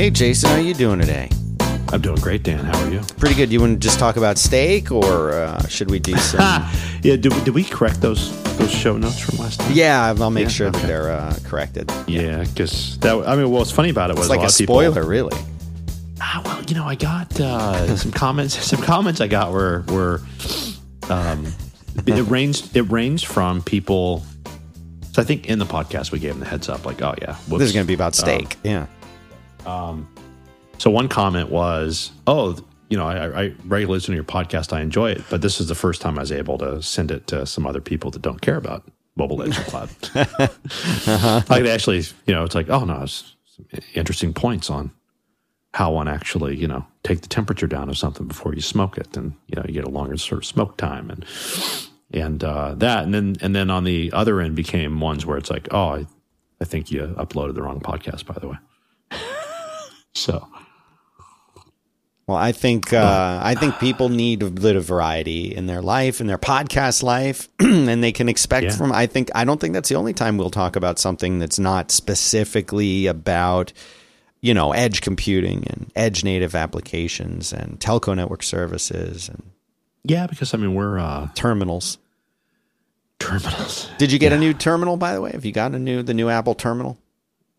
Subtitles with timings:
[0.00, 1.28] Hey, Jason, how you doing today?
[1.92, 2.64] I'm doing great, Dan.
[2.64, 3.00] How are you?
[3.18, 3.52] Pretty good.
[3.52, 6.40] You want to just talk about steak, or uh, should we do some?
[7.02, 9.70] yeah, did, did we correct those those show notes from last time?
[9.74, 10.86] yeah, I'll make Yeah, sure that okay.
[10.86, 11.92] they're uh, corrected.
[12.06, 13.28] Yeah, because that.
[13.28, 14.74] I mean, what's funny about it was It's like a lot of people.
[14.76, 15.36] spoiler, really.
[16.18, 18.54] Ah, well, you know, I got uh, some comments.
[18.66, 20.22] Some comments I got were were.
[21.10, 21.44] Um,
[22.06, 22.74] it ranged.
[22.74, 24.24] It ranged from people.
[25.12, 27.34] So I think in the podcast we gave them the heads up, like, oh yeah,
[27.34, 27.58] whoops.
[27.58, 28.56] This is going to be about steak.
[28.64, 28.86] yeah.
[30.78, 32.56] So one comment was, "Oh,
[32.88, 34.72] you know, I, I regularly listen to your podcast.
[34.72, 37.26] I enjoy it, but this is the first time I was able to send it
[37.28, 38.84] to some other people that don't care about
[39.16, 39.90] Mobile Legend Cloud.
[41.48, 44.90] Like they actually, you know, it's like, oh no, it's some interesting points on
[45.72, 49.16] how one actually, you know, take the temperature down of something before you smoke it,
[49.16, 51.24] and you know, you get a longer sort of smoke time and
[52.12, 55.50] and uh, that, and then and then on the other end became ones where it's
[55.50, 56.06] like, oh, I,
[56.60, 58.56] I think you uploaded the wrong podcast, by the way.
[60.14, 60.46] So.
[62.26, 66.20] Well, I think uh, I think people need a bit of variety in their life,
[66.20, 68.76] in their podcast life, and they can expect Yeah.
[68.76, 68.92] from.
[68.92, 71.90] I think I don't think that's the only time we'll talk about something that's not
[71.90, 73.72] specifically about,
[74.40, 79.42] you know, edge computing and edge native applications and telco network services and
[80.04, 81.98] Yeah, because I mean we're uh, terminals.
[83.18, 83.88] terminals.
[83.98, 85.32] Did you get a new terminal, by the way?
[85.32, 86.96] Have you got a new the new Apple terminal?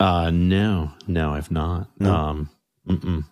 [0.01, 1.87] Uh, no, no, I've not.
[2.01, 2.49] Um,
[2.87, 3.23] mm-mm.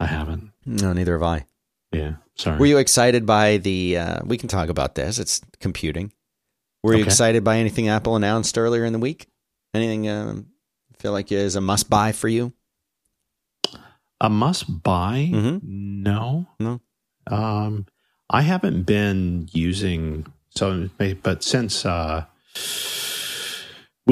[0.00, 0.52] I haven't.
[0.64, 1.44] No, neither have I.
[1.92, 2.58] Yeah, sorry.
[2.58, 3.98] Were you excited by the?
[3.98, 5.18] Uh, we can talk about this.
[5.18, 6.12] It's computing.
[6.82, 9.28] Were you excited by anything Apple announced earlier in the week?
[9.74, 10.46] Anything um,
[10.98, 12.52] feel like is a must buy for you?
[14.22, 15.28] a must buy?
[15.30, 16.02] Mm-hmm.
[16.02, 16.80] No, No.
[17.26, 17.86] Um,
[18.30, 20.88] I haven't been using so,
[21.22, 22.24] but since uh,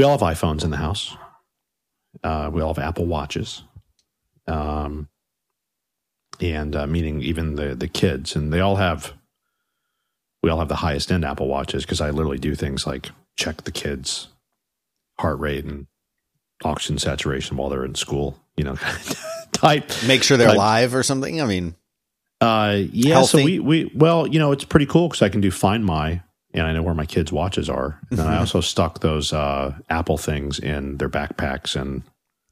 [0.01, 1.15] we all have iPhones in the house,
[2.25, 3.65] uh, we all have Apple Watches.
[4.47, 5.11] Um,
[6.41, 9.13] and uh, meaning even the the kids, and they all have.
[10.43, 13.65] We all have the highest end Apple Watches because I literally do things like check
[13.65, 14.29] the kids'
[15.19, 15.87] heart rate and
[16.65, 18.41] oxygen saturation while they're in school.
[18.57, 18.77] You know,
[19.53, 21.43] type Make sure they're Like- live or something.
[21.43, 21.75] I mean,
[22.41, 23.17] uh, yeah.
[23.17, 23.39] Healthy?
[23.39, 26.23] So we we well, you know, it's pretty cool because I can do Find My,
[26.53, 28.01] and I know where my kids' watches are.
[28.11, 32.03] And then I also stuck those uh, Apple things in their backpacks and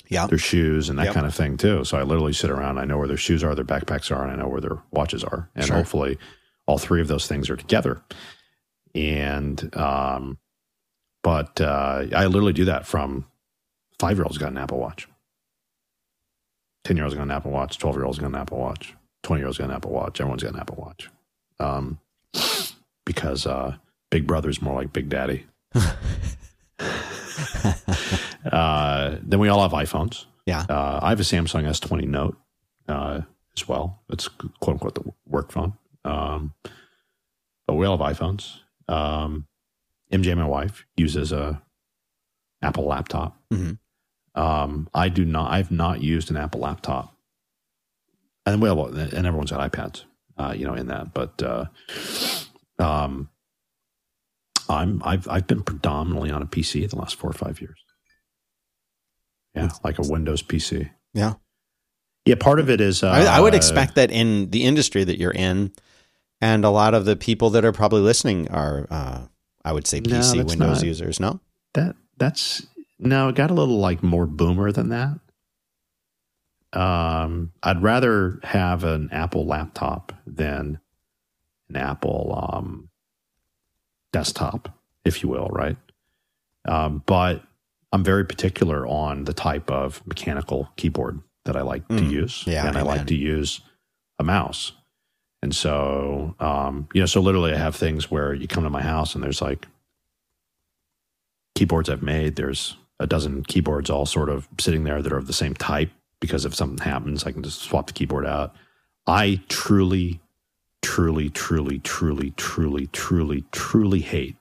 [0.09, 1.15] yeah, their shoes and that Yep.
[1.15, 1.85] kind of thing too.
[1.85, 2.79] So I literally sit around.
[2.79, 5.23] I know where their shoes are, their backpacks are, and I know where their watches
[5.25, 5.51] are.
[5.55, 5.77] And Sure.
[5.77, 6.17] hopefully,
[6.67, 8.01] all three of those things are together.
[8.95, 10.39] And um,
[11.23, 13.27] but uh, I literally do that from
[13.99, 15.09] five year olds got an Apple Watch.
[16.85, 18.95] 10 year olds got an Apple Watch, 12 year olds got an Apple Watch,
[19.25, 21.11] 20 year olds got an Apple Watch, everyone's got an Apple Watch.
[21.61, 21.99] Um,
[23.05, 23.77] because uh,
[24.11, 25.47] Big Brother's more like Big Daddy.
[28.51, 30.25] uh, then we all have iPhones.
[30.47, 30.65] Yeah.
[30.69, 32.37] Uh, I have a Samsung S20 Note
[32.89, 33.21] uh,
[33.57, 34.03] as well.
[34.09, 35.75] It's quote unquote the work phone.
[36.05, 36.55] Um,
[37.67, 38.61] but we all have iPhones.
[38.89, 39.47] Um,
[40.13, 41.61] MJ, my wife, uses a
[42.63, 43.37] Apple laptop.
[43.53, 43.79] Mhm.
[44.35, 45.51] Um, I do not.
[45.53, 47.15] I've not used an Apple laptop,
[48.47, 50.05] and well, and everyone's got iPads,
[50.39, 51.13] uh, you know, in that.
[51.13, 51.67] But uh,
[52.79, 53.29] um,
[54.69, 57.79] I'm I've I've been predominantly on a PC the last four or five years.
[59.55, 60.91] Yeah, like a Windows PC.
[61.15, 61.35] yeah.
[62.25, 63.03] Yeah, part of it is.
[63.03, 65.73] Uh, I, I would expect that in the industry that you're in,
[66.43, 69.23] and a lot of the people that are probably listening are, uh,
[69.65, 71.21] I would say, PC that's Windows not- users.
[71.21, 71.41] No,
[71.73, 72.67] that that's
[72.99, 75.19] no, it got a little like more boomer than that.
[76.79, 80.81] Um, I'd rather have an Apple laptop than
[81.71, 82.88] an Apple um,
[84.13, 84.69] desktop,
[85.05, 85.77] if you will, right?
[86.67, 87.43] Um, but
[87.93, 92.45] I'm very particular on the type of mechanical keyboard that I like to Mm, use,
[92.47, 93.61] yeah, and I like to use
[94.19, 94.73] a mouse.
[95.41, 98.83] And so, um, you know, so literally, I have things where you come to my
[98.83, 99.67] house and there's like
[101.55, 102.37] keyboards I've made.
[102.37, 105.91] There's a dozen keyboards all sort of sitting there that are of the same type
[106.21, 108.55] because if something happens, I can just swap the keyboard out.
[109.07, 110.21] I truly,
[110.83, 114.37] truly, truly, truly, truly, truly, truly hate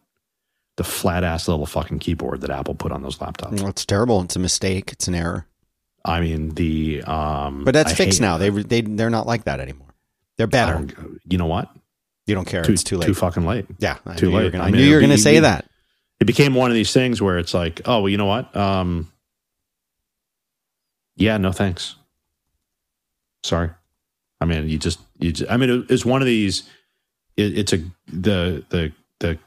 [0.75, 3.60] the flat ass little fucking keyboard that Apple put on those laptops.
[3.60, 4.22] well, it's terrible.
[4.22, 4.92] It's a mistake.
[4.92, 5.45] It's an error.
[6.06, 8.38] I mean, the um, But that's I fixed now.
[8.38, 9.88] They they they're not like that anymore.
[10.38, 10.88] They're better.
[11.28, 11.69] You know what?
[12.28, 12.63] You don't care.
[12.63, 13.07] Too, it's too late.
[13.07, 13.66] Too fucking late.
[13.80, 14.51] yeah, I too knew you were late.
[14.51, 15.66] gonna- I I mean, knew you were going to say that.
[16.19, 18.56] it became one of these things where it's like, oh, well, you know what?
[18.56, 19.12] Um,
[21.16, 21.95] yeah, no thanks.
[23.44, 23.69] Sorry.
[24.40, 26.64] I mean, you just, you just, I mean, it's one of these,
[27.36, 27.78] it, it's a,
[28.08, 29.38] the, the, the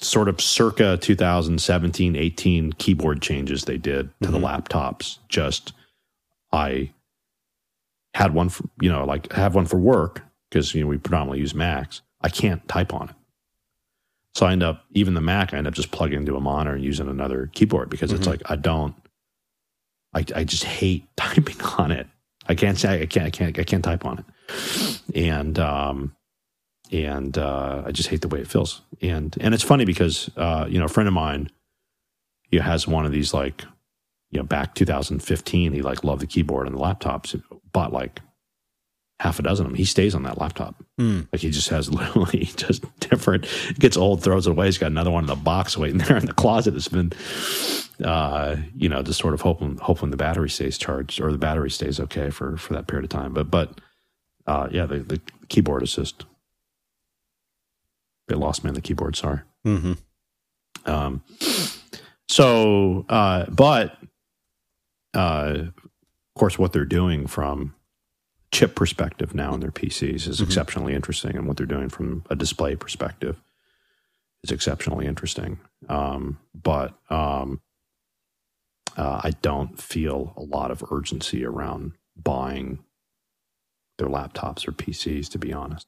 [0.00, 4.32] sort of circa 2017, 18 keyboard changes they did to Mhm.
[4.32, 5.18] the laptops.
[5.28, 5.72] Just,
[6.52, 6.90] I
[8.14, 11.38] had one for, you know, like have one for work because, you know, we predominantly
[11.40, 12.02] use Macs.
[12.22, 13.14] I can't type on it.
[14.34, 16.74] So I end up, even the Mac, I end up just plugging into a monitor
[16.74, 18.30] and using another keyboard because it's Mhm.
[18.30, 18.94] like, I don't,
[20.14, 22.06] I, I just hate typing on it.
[22.48, 24.24] I can't say, I can't, I can't, I can't type on it.
[25.14, 26.16] And, um,
[26.92, 28.82] and, uh, I just hate the way it feels.
[29.00, 31.50] And, and it's funny because, uh, you know, a friend of mine,
[32.42, 33.64] he has one of these like,
[34.30, 37.40] you know, back 2015, he like loved the keyboard and the laptops,
[37.72, 38.20] bought like
[39.20, 39.76] half a dozen of them.
[39.76, 40.82] He stays on that laptop.
[40.98, 41.20] Hmm.
[41.30, 43.46] Like he just has literally just different.
[43.78, 44.66] Gets old, throws it away.
[44.66, 46.74] He's got another one in the box waiting there in the closet.
[46.74, 47.12] It's been,
[48.04, 51.70] uh, you know, just sort of hoping hoping the battery stays charged or the battery
[51.70, 53.34] stays okay for for that period of time.
[53.34, 53.80] But but
[54.46, 56.24] uh, yeah, the the keyboard assist.
[58.28, 59.16] they lost me on the keyboard.
[59.16, 59.40] Sorry.
[59.64, 59.94] hmm
[60.86, 61.22] Um,
[62.28, 63.96] so, uh, but
[65.14, 65.72] uh, of
[66.38, 67.74] course, what they're doing from
[68.52, 70.44] chip perspective now in their PCs is Mhm.
[70.44, 73.40] exceptionally interesting, and what they're doing from a display perspective
[74.44, 75.58] is exceptionally interesting.
[75.88, 77.60] Um, but um,
[78.96, 82.84] uh, I don't feel a lot of urgency around buying
[84.00, 85.86] their laptops or PCs, to be honest.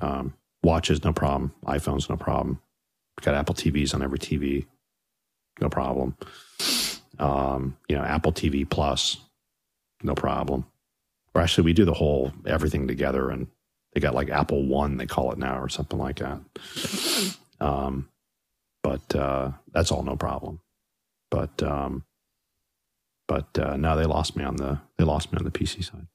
[0.00, 1.52] Um, watches, no problem.
[1.66, 2.60] iPhones, no problem.
[3.20, 4.66] Got Apple TVs on every TV,
[5.60, 6.16] no problem.
[7.18, 9.18] Um, you know, Apple TV Plus,
[10.02, 10.66] no problem.
[11.34, 13.46] Or actually, we do the whole everything together, and
[13.92, 16.40] they got like Apple One, they call it now, or something like that.
[17.60, 18.08] Um,
[18.82, 20.60] but uh, that's all no problem.
[21.30, 22.04] But um,
[23.28, 26.06] but uh, no, they lost me on the they lost me on the PC side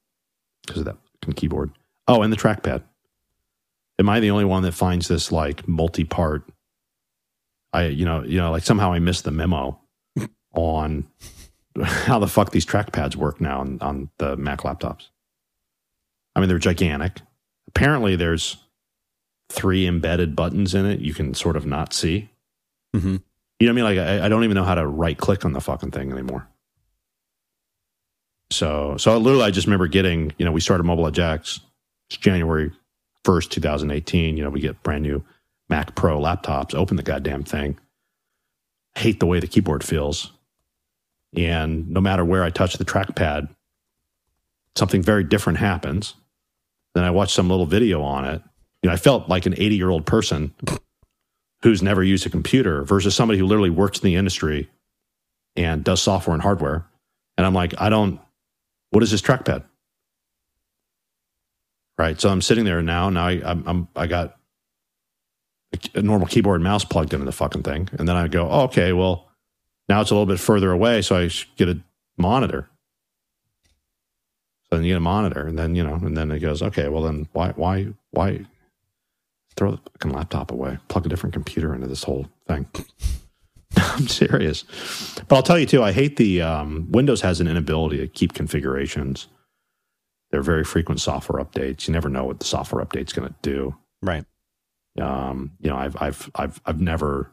[0.66, 0.98] because of that
[1.36, 1.72] keyboard.
[2.08, 2.84] Oh, and the trackpad.
[4.00, 6.44] Am I the only one that finds this like multi-part?
[7.74, 9.80] I you know you know like somehow I missed the memo
[10.54, 11.08] on
[11.84, 15.10] how the fuck these trackpads work now on, on the Mac laptops.
[16.36, 17.22] I mean, they're gigantic.
[17.68, 18.58] Apparently, there's
[19.50, 22.30] three embedded buttons in it you can sort of not see.
[22.94, 23.18] hmm
[23.60, 23.84] You know what I mean?
[23.84, 26.48] Like I, I don't even know how to right click on the fucking thing anymore.
[28.52, 31.60] So so literally I just remember getting, you know, we started MobiledgeX
[32.10, 32.72] it's January
[33.24, 34.38] first, two thousand eighteen.
[34.38, 35.24] You know, we get brand new
[35.70, 37.78] Mac Pro laptops, open the goddamn thing.
[38.96, 40.32] Hate the way the keyboard feels.
[41.36, 43.50] And no matter where I touch the trackpad,
[44.76, 46.16] something very different happens.
[46.96, 48.42] Then I watch some little video on it.
[48.82, 50.54] You know, I felt like an 80 year old person
[51.64, 54.70] who's never used a computer versus somebody who literally works in the industry
[55.56, 56.86] and does software and hardware.
[57.38, 58.20] And I'm like, I don't,
[58.92, 59.64] what is this trackpad?
[61.98, 62.20] Right.
[62.20, 63.10] So I'm sitting there now.
[63.10, 64.38] Now I, I'm, I'm I got
[65.96, 67.90] a, normal keyboard and mouse plugged into the fucking thing.
[67.98, 69.28] And then I go, oh, okay, well,
[69.90, 71.02] now it's a little bit further away.
[71.02, 71.80] So I get a
[72.18, 72.70] monitor.
[74.70, 75.48] So then you get a monitor.
[75.48, 78.46] And then, you know, and then it goes, okay, well, then why, why, why
[79.56, 80.78] throw the fucking laptop away?
[80.88, 82.68] Plug a different computer into this whole thing.
[83.76, 84.64] I'm serious.
[85.28, 88.34] But I'll tell you too, I hate the um, Windows has an inability to keep
[88.34, 89.28] configurations.
[90.32, 91.88] They're very frequent software updates.
[91.88, 93.76] You never know what the software update's going to do.
[94.02, 94.26] Right.
[95.02, 97.32] Um, you know, I've I've I've I've never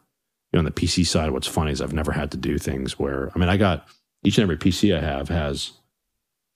[0.51, 1.31] you know on the PC side.
[1.31, 3.87] What's funny is I've never had to do things where I mean I got
[4.23, 5.73] each and every PC I have has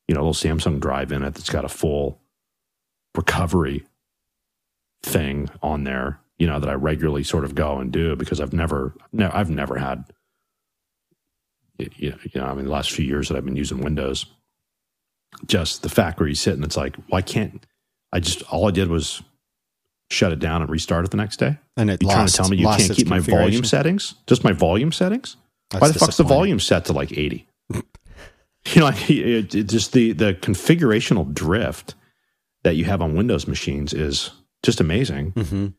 [0.07, 2.21] you know a little Samsung drive in it that's got a full
[3.15, 3.85] recovery
[5.03, 6.19] thing on there.
[6.39, 9.49] You know that I regularly sort of go and do because I've never no I've
[9.49, 10.05] never had
[11.77, 14.25] you know, you know I mean the last few years that I've been using Windows
[15.45, 17.65] just the fact where you sit and it's like, why can't
[18.11, 19.21] I just all I did was
[20.09, 21.57] shut it down and restart it the next day?
[21.77, 24.15] And it You trying to tell me you can't keep my volume settings?
[24.27, 25.37] Just my volume settings?
[25.69, 27.47] That's why the fuck's the volume set to like 80?
[27.73, 27.83] you
[28.77, 31.95] know, like, it, it just the the configurational drift
[32.63, 34.31] that you have on Windows machines is
[34.63, 35.31] just amazing.
[35.33, 35.73] Mhm.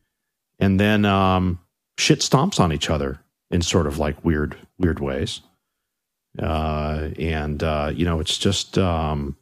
[0.61, 1.59] And then um,
[1.97, 5.41] shit stomps on each other in sort of like weird weird ways.
[6.39, 9.35] Uh, and uh, you know, it's just um,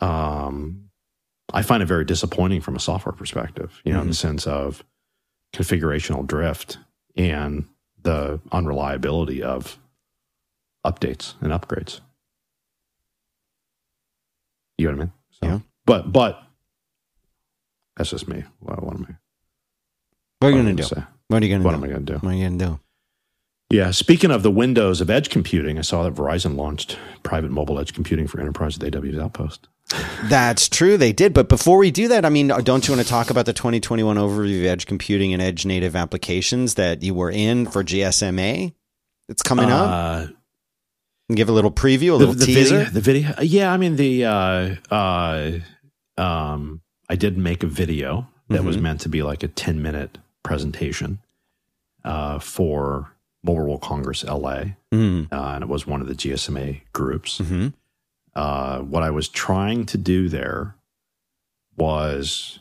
[0.00, 0.90] um,
[1.52, 3.80] I find it very disappointing from a software perspective.
[3.84, 4.84] You know, in the sense of
[5.54, 6.78] configurational drift
[7.16, 7.64] and
[8.02, 9.78] the unreliability of
[10.86, 12.00] updates and upgrades.
[14.76, 15.12] You know what I mean?
[15.30, 15.58] So, Yeah.
[15.86, 16.42] But but
[17.96, 18.44] that's just me.
[18.60, 19.14] What, what am I?
[20.40, 20.88] What are you going to do?
[20.88, 21.02] say?
[21.28, 21.66] What are you going to do?
[21.66, 21.84] What am?
[21.84, 22.18] I going to do?
[22.18, 22.80] What are you going to do?
[23.70, 23.90] Yeah.
[23.90, 27.92] Speaking of the windows of edge computing, I saw that Verizon launched private mobile edge
[27.92, 29.68] computing for enterprise with AWS Outpost.
[30.24, 30.96] That's true.
[30.96, 31.32] They did.
[31.34, 34.16] But before we do that, I mean, don't you want to talk about the 2021
[34.16, 38.74] overview of edge computing and edge native applications that you were in for GSMA?
[39.28, 39.88] It's coming up.
[39.90, 40.32] Uh,
[41.34, 42.76] Give a little preview, a little the, the teaser.
[42.78, 43.70] Video, the video, yeah.
[43.70, 45.50] I mean, the uh, uh,
[46.16, 46.80] um,
[47.10, 48.80] I did make a video that was Mhm.
[48.80, 51.18] meant to be like a ten minute presentation
[52.04, 55.30] uh, for Mobile World Congress LA, Mm.
[55.32, 57.38] uh, and it was one of the GSMA groups.
[57.38, 57.68] hmm
[58.34, 60.74] Uh, what I was trying to do there
[61.76, 62.60] was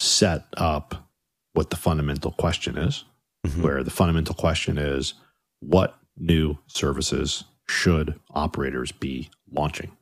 [0.00, 1.08] set up
[1.54, 3.04] what the fundamental question is,
[3.46, 3.62] Mhm.
[3.62, 5.14] where the fundamental question is
[5.60, 9.96] what new services should operators be launching?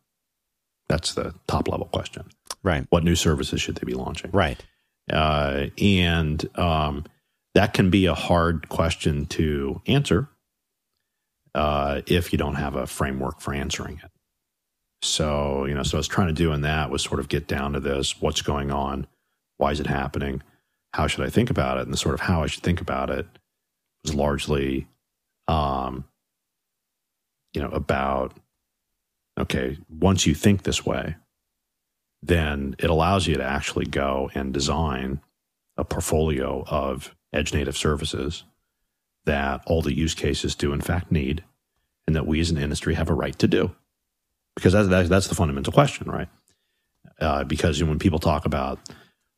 [0.88, 2.28] That's the top level question.
[2.62, 2.86] Right.
[2.90, 4.30] What new services should they be launching?
[4.32, 4.62] Right.
[5.12, 7.04] Uh, and um,
[7.54, 10.28] that can be a hard question to answer
[11.54, 14.10] uh, if you don't have a framework for answering it.
[15.02, 17.46] So, you know, so I was trying to do in that was sort of get
[17.46, 19.06] down to this what's going on?
[19.58, 20.42] Why is it happening?
[20.92, 21.82] How should I think about it?
[21.82, 23.26] And the sort of how I should think about it
[24.02, 24.88] was largely,
[25.48, 26.04] um,
[27.54, 28.36] you know, about,
[29.38, 31.16] okay, once you think this way,
[32.26, 35.20] then it allows you to actually go and design
[35.76, 38.44] a portfolio of edge native services
[39.24, 41.44] that all the use cases do in fact need
[42.06, 43.74] and that we as an industry have a right to do.
[44.54, 46.28] Because that's, that's, the fundamental question right?
[47.20, 48.78] Uh, because when people talk about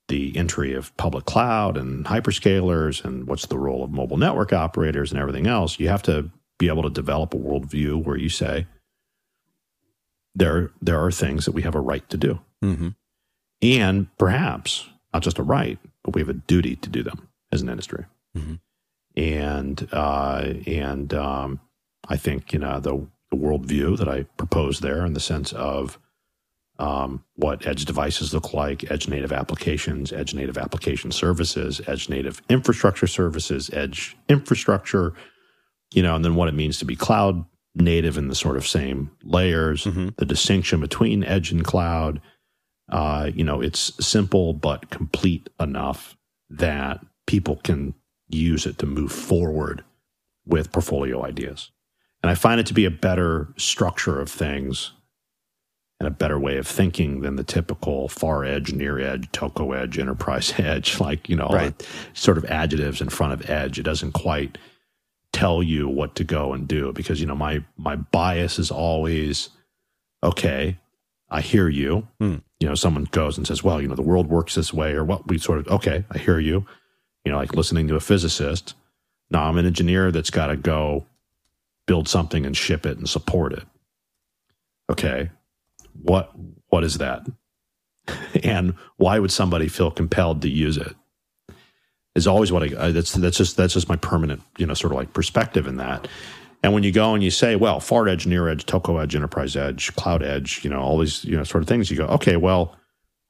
[0.08, 5.12] the entry of public cloud and hyperscalers and what's the role of mobile network operators
[5.12, 8.66] and everything else you have to be able to develop a worldview where you say
[10.34, 12.88] there there are things that we have a right to do hmm
[13.60, 17.60] and perhaps not just a right, but we have a duty to do them as
[17.60, 18.04] an industry.
[18.36, 18.60] Mhm.
[19.16, 21.60] And uh, and um,
[22.08, 25.98] I think you know the, the worldview that I propose there, in the sense of
[26.78, 32.40] um, what edge devices look like, edge native applications, edge native application services, edge native
[32.48, 35.14] infrastructure services, edge infrastructure,
[35.92, 38.64] you know, and then what it means to be cloud native in the sort of
[38.66, 40.14] same layers, Mhm.
[40.16, 42.20] the distinction between edge and cloud.
[42.88, 46.16] Uh, you know, it's simple but complete enough
[46.50, 47.94] that people can
[48.28, 49.84] use it to move forward
[50.46, 51.70] with portfolio ideas.
[52.22, 54.92] And I find it to be a better structure of things
[56.00, 59.98] and a better way of thinking than the typical far edge, near edge, telco edge,
[59.98, 61.86] enterprise edge, like, you know, Right.
[62.14, 63.78] sort of adjectives in front of edge.
[63.78, 64.56] It doesn't quite
[65.32, 69.50] tell you what to go and do because, you know, my my bias is always,
[70.22, 70.78] okay,
[71.30, 72.08] I hear you.
[72.18, 72.36] Hmm.
[72.60, 75.04] You know, someone goes and says, well, you know, the world works this way, or
[75.04, 76.66] what we sort of, okay, I hear you.
[77.24, 78.74] You know, like listening to a physicist.
[79.30, 81.06] Now I'm an engineer that's got to go
[81.86, 83.64] build something and ship it and support it.
[84.90, 85.30] Okay.
[86.02, 86.32] What
[86.68, 87.26] what is that?
[88.42, 90.94] and why would somebody feel compelled to use it?
[92.14, 94.92] Is always what I, I that's that's just that's just my permanent, you know, sort
[94.92, 96.08] of like perspective in that.
[96.62, 99.54] And when you go and you say, well, far edge, near edge, telco edge, enterprise
[99.56, 102.36] edge, cloud edge, you know, all these, you know, sort of things, you go, okay,
[102.36, 102.76] well,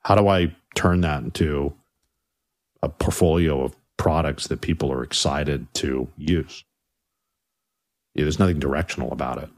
[0.01, 1.75] how do I turn that into
[2.83, 6.65] a portfolio of products that people are excited to use?
[8.15, 9.51] Yeah, there's nothing directional about it.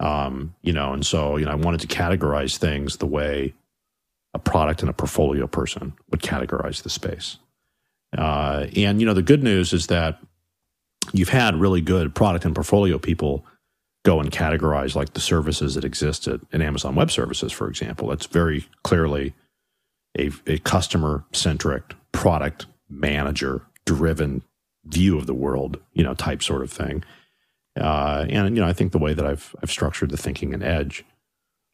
[0.00, 3.54] Um, you know, and so, you know, I wanted to categorize things the way
[4.34, 7.38] a product and a portfolio person would categorize the space.
[8.16, 10.18] Uh, and, you know, the good news is that
[11.12, 13.44] you've had really good product and portfolio people
[14.04, 18.08] go and categorize like the services that existed in Amazon Web Services, for example.
[18.08, 19.34] That's very clearly
[20.18, 24.42] a, a customer centric product manager driven
[24.84, 27.02] view of the world, you know, type sort of thing.
[27.80, 30.62] Uh, and you know, I think the way that I've I've structured the thinking in
[30.62, 31.04] Edge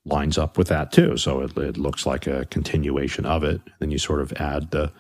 [0.07, 1.17] lines up with that too.
[1.17, 3.61] So it, it looks like a continuation of it.
[3.81, 4.93] Then you sort of add the,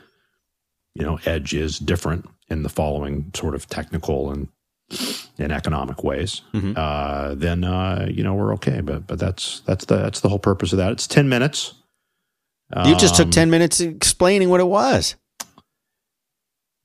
[0.94, 4.49] you know, Edge is different in the following sort of technical and
[5.38, 6.42] and economic ways.
[6.52, 6.76] Mhm.
[6.76, 8.80] Uh, then uh, you know we're okay.
[8.80, 10.92] But but that's that's the that's the whole purpose of that.
[10.92, 11.75] It's ten minutes.
[12.85, 15.16] You just took Um, 10 minutes explaining what it was.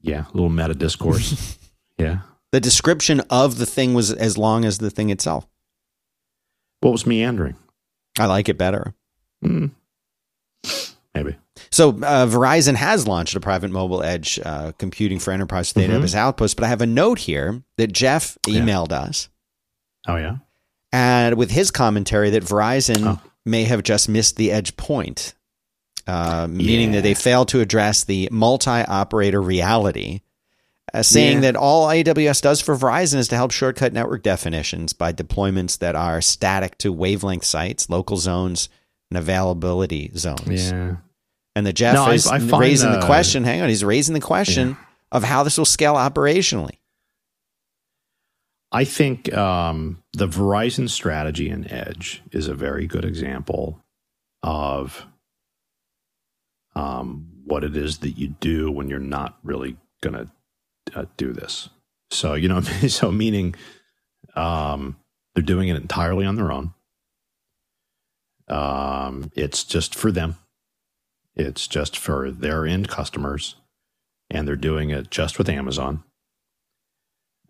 [0.01, 1.59] Yeah, a little meta discourse.
[1.99, 2.21] yeah.
[2.51, 5.45] The description of the thing was as long as the thing itself.
[6.81, 7.55] What was meandering?
[8.17, 8.95] I like it better.
[9.43, 9.67] Hmm.
[11.13, 11.35] Maybe.
[11.75, 15.89] So uh, Verizon has launched a private mobile edge uh, computing for enterprise with Mhm.
[16.01, 18.61] AWS Outpost, but I have a note here that Jeff Yeah.
[18.61, 19.27] emailed us,
[20.07, 20.37] Oh yeah.
[20.93, 23.19] and with his commentary that Verizon Oh.
[23.45, 25.33] may have just missed the edge point,
[26.07, 26.95] uh, meaning Yeah.
[26.95, 30.21] that they failed to address the multi-operator reality.
[30.93, 31.51] Uh, saying Yeah.
[31.51, 35.93] that all AWS does for Verizon is to help shortcut network definitions by deployments that
[35.93, 38.69] are static to wavelength sites, local zones,
[39.11, 40.71] and availability zones.
[40.71, 40.95] Yeah.
[41.55, 43.43] And the Jeff No, I- is I find, raising the uh, question.
[43.43, 44.75] Hang on, he's raising the question Yeah.
[45.11, 46.79] of how this will scale operationally.
[48.71, 53.81] I think um, the Verizon strategy in Edge is a very good example
[54.43, 55.05] of
[56.75, 61.31] um, what it is that you do when you're not really going to uh, do
[61.31, 61.69] this.
[62.11, 62.59] So, you know,
[62.89, 63.55] so meaning
[64.35, 64.97] um,
[65.33, 66.73] they're doing it entirely on their own.
[68.49, 70.35] Um, it's just for them,
[71.35, 73.55] it's just for their end customers,
[74.29, 76.03] and they're doing it just with Amazon.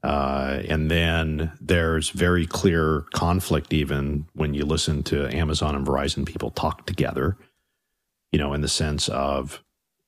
[0.04, 6.26] Uh, and then there's very clear conflict, even when you listen to Amazon and Verizon
[6.26, 7.38] people talk together,
[8.32, 9.64] you know, in the sense of,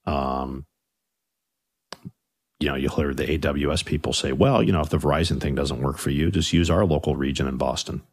[0.06, 0.66] um,
[2.60, 5.56] you know, you'll hear the AWS people say, well, you know, if the Verizon thing
[5.56, 8.04] doesn't work for you, just use our local region in Boston.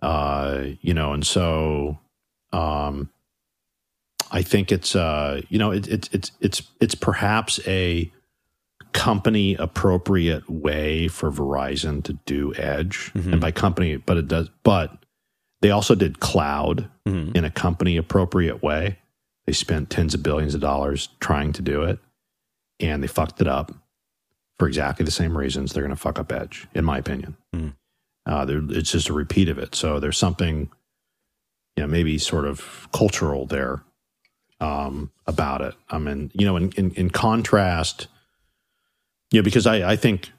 [0.00, 1.98] Uh, you know, and so
[2.52, 3.10] um,
[4.30, 8.12] I think it's, uh, you know, it, it, it's, it's, it's perhaps a
[8.92, 13.12] company appropriate way for Verizon to do Edge.
[13.14, 13.32] Mhm.
[13.32, 15.04] And by company, but it does, but
[15.60, 17.36] they also did cloud Mhm.
[17.36, 18.98] in a company appropriate way.
[19.46, 21.98] They spent tens of billions of dollars trying to do it
[22.80, 23.72] and they fucked it up
[24.58, 27.36] for exactly the same reasons they're going to fuck up Edge, in my opinion.
[27.54, 27.74] Mm.
[28.26, 29.74] Uh, it's just a repeat of it.
[29.74, 30.70] So there's something,
[31.76, 33.82] you know, maybe sort of cultural there
[34.60, 35.74] um, about it.
[35.88, 38.08] I mean, you know, in, in, in contrast,
[39.30, 40.32] you know, because I, I think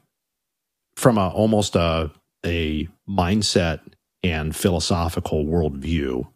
[0.94, 2.10] from a almost a,
[2.44, 3.80] a mindset
[4.22, 6.26] and philosophical worldview,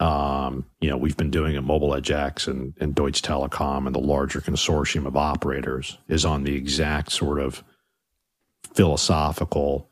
[0.00, 1.64] um, you know, we've been doing it.
[1.64, 7.10] MobiledgeX and, and Deutsche Telekom and the larger consortium of operators is on the exact
[7.10, 7.64] sort of
[8.74, 9.90] philosophical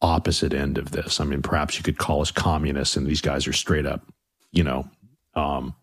[0.00, 1.18] opposite end of this.
[1.18, 4.02] I mean, perhaps you could call us communists, and these guys are straight up,
[4.52, 4.88] you know,
[5.36, 5.74] um,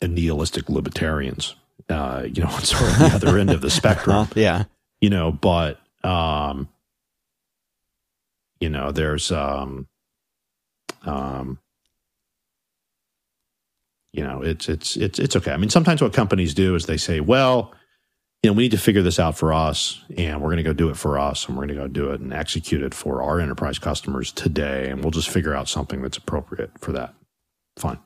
[0.00, 1.54] and nihilistic libertarians.
[1.88, 4.28] Uh, you know, on sort of the other end of the spectrum?
[4.34, 4.64] Yeah.
[5.00, 6.68] you know, but um,
[8.60, 9.88] you know, there's um,
[11.04, 11.58] um,
[14.12, 15.52] you know, it's it's it's it's okay.
[15.52, 17.72] I mean, sometimes what companies do is they say, well,
[18.42, 20.72] you know, we need to figure this out for us, and we're going to go
[20.72, 23.22] do it for us, and we're going to go do it and execute it for
[23.22, 27.14] our enterprise customers today, and we'll just figure out something that's appropriate for that.
[27.78, 27.98] Fine.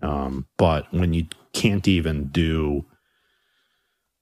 [0.00, 2.86] Um, but when you can't even do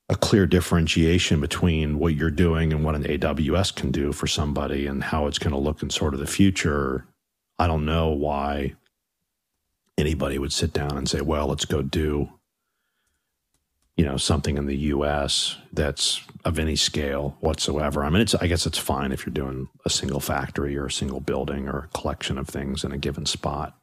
[0.09, 4.87] a clear differentiation between what you're doing and what an AWS can do for somebody
[4.87, 7.06] and how it's going to look in sort of the future,
[7.59, 8.74] I don't know why
[9.96, 12.30] anybody would sit down and say, well, let's go do
[14.00, 18.02] you know something in the US that's of any scale whatsoever.
[18.02, 20.90] I mean it's I guess it's fine if you're doing a single factory or a
[20.90, 23.76] single building or a collection of things in a given spot.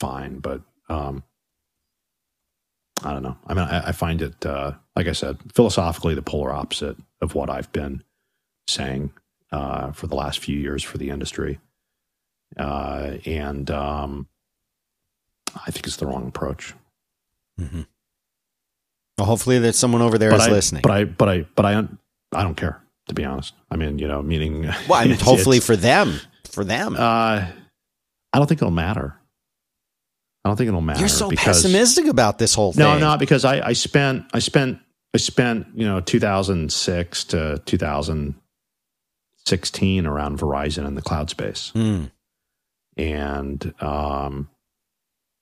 [0.00, 1.22] Fine, but um
[3.04, 3.36] I don't know.
[3.46, 7.36] I mean, I, I find it, uh, like I said, philosophically the polar opposite of
[7.36, 8.02] what I've been
[8.66, 9.12] saying
[9.52, 11.60] uh, for the last few years for the industry,
[12.58, 14.26] uh, and um,
[15.64, 16.74] I think it's the wrong approach.
[17.56, 17.82] hmm
[19.16, 20.82] Well, hopefully there's someone over there but is I, listening.
[20.82, 21.86] But I, but I, but I,
[22.32, 23.54] I don't care to be honest.
[23.70, 24.62] I mean, you know, meaning.
[24.88, 26.94] well, I mean, hopefully for them, for them.
[26.96, 27.46] uh,
[28.32, 29.14] I don't think it'll matter.
[30.44, 31.00] I don't think it'll matter.
[31.00, 32.84] You're so because- pessimistic about this whole thing.
[32.84, 34.78] No, I'm not because I, I spent I spent
[35.14, 42.10] I spent you know 2006 to 2016 around Verizon in the cloud space, Mm.
[42.96, 44.48] and um,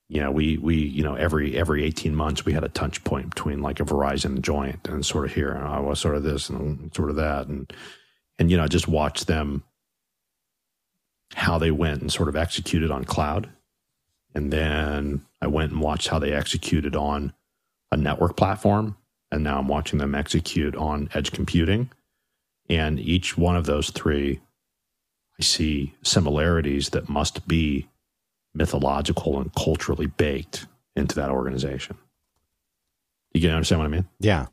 [0.08, 3.30] you know we we you know every every 18 months we had a touch point
[3.34, 6.48] between like a Verizon joint and sort of here and I was sort of this
[6.48, 7.70] and sort of that and
[8.38, 9.64] and you know just watched them
[11.34, 13.50] how they went and sort of executed on cloud,
[14.36, 17.32] and then I went and watched how they executed on
[17.90, 18.98] a network platform
[19.32, 21.90] and now I'm watching them execute on edge computing.
[22.68, 24.40] And each one of those three,
[25.40, 27.88] I see similarities that must be
[28.54, 31.96] mythological and culturally baked into that organization.
[33.32, 34.06] You can understand what I mean?
[34.20, 34.46] Yeah.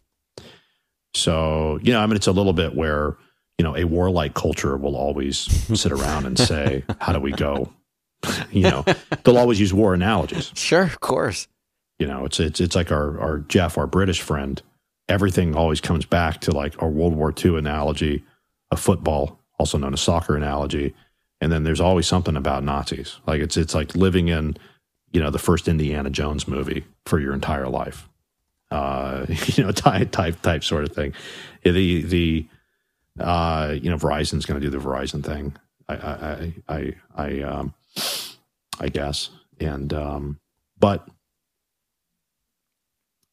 [1.13, 3.17] So, you know, I mean, it's a little bit where,
[3.57, 5.39] you know, a warlike culture will always
[5.77, 7.73] sit around and say, how do we go?
[8.51, 8.83] you know,
[9.23, 10.51] they'll always use war analogies.
[10.55, 11.47] Sure, of course.
[11.99, 14.61] you know it's it's it's like our our jeff our british friend
[15.09, 18.23] everything always comes back to like our world war ii analogy
[18.71, 20.93] of football also known as soccer analogy
[21.39, 23.19] and then there's always something about nazis.
[23.27, 24.55] Like it's it's like living in
[25.11, 28.07] you know the first indiana jones movie for your entire life.
[28.71, 31.13] Uh you know type type type sort of thing.
[31.63, 32.47] The the
[33.19, 35.55] uh you know verizon's going to do the verizon thing.
[35.89, 37.73] I i i i, I um
[38.79, 39.29] i guess
[39.59, 40.39] and um
[40.79, 41.07] but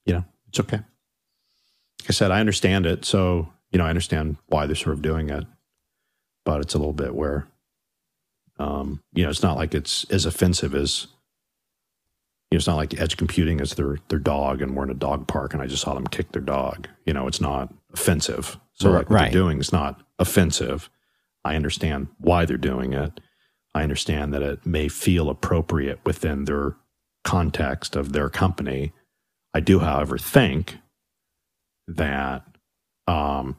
[0.06, 0.78] you know, it's okay.
[0.78, 3.04] Like I said, I understand it.
[3.04, 5.44] So, you know, I understand why they're sort of doing it,
[6.44, 7.46] but it's a little bit where,
[8.58, 11.06] um, you know, it's not like it's as offensive as,
[12.50, 14.94] you know, it's not like edge computing is their their dog, and we're in a
[14.94, 16.88] dog park, and I just saw them kick their dog.
[17.04, 18.58] You know, it's not offensive.
[18.72, 19.22] So like what Right.
[19.32, 20.88] they're doing is not offensive.
[21.44, 23.20] I understand why they're doing it.
[23.74, 26.76] I understand that it may feel appropriate within their
[27.24, 28.92] context of their company.
[29.54, 30.78] I do, however, think
[31.88, 32.44] that
[33.06, 33.56] um,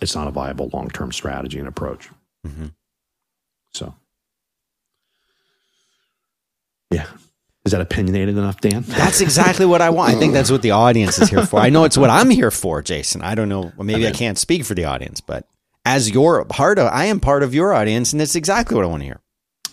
[0.00, 2.08] it's not a viable long term strategy and approach.
[2.46, 2.72] Mhm.
[3.74, 3.94] So,
[6.90, 7.06] yeah.
[7.64, 8.84] Is that opinionated enough, Dan?
[8.86, 10.14] That's exactly what I want.
[10.14, 11.58] I think that's what the audience is here for.
[11.58, 13.22] I know it's what I'm here for, Jason.
[13.22, 13.72] I don't know.
[13.76, 15.48] Maybe I can't speak for the audience, but
[15.86, 18.88] as your part of, I am part of your audience, and that's exactly what I
[18.88, 19.20] want to hear.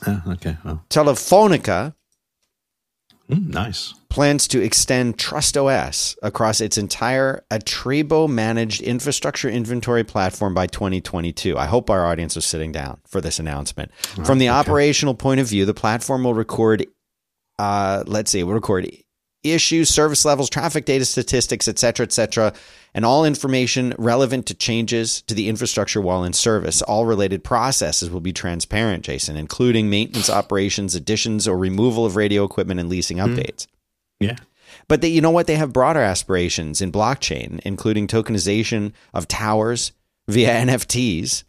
[0.06, 0.58] Uh, okay.
[0.64, 1.96] Well, Telefonica
[3.30, 3.96] mm, nice.
[4.10, 11.58] plans to extend TrustOS across its entire Atrebo managed infrastructure inventory platform by 2022.
[11.58, 13.92] I hope our audience is sitting down for this announcement.
[14.24, 16.86] From the operational point of view, the platform will record,
[17.58, 18.88] uh, let's see, will record
[19.44, 22.54] issues, service levels, traffic data statistics, et cetera, et cetera,
[22.94, 26.82] and all information relevant to changes to the infrastructure while in service.
[26.82, 32.44] All related processes will be transparent, Jason, including maintenance operations, additions or removal of radio
[32.44, 33.36] equipment, and leasing mm-hmm.
[33.36, 33.68] updates.
[34.20, 34.38] Yeah.
[34.88, 35.48] But they, you know what?
[35.48, 39.92] They have broader aspirations in blockchain, including tokenization of towers
[40.28, 41.44] via NFTs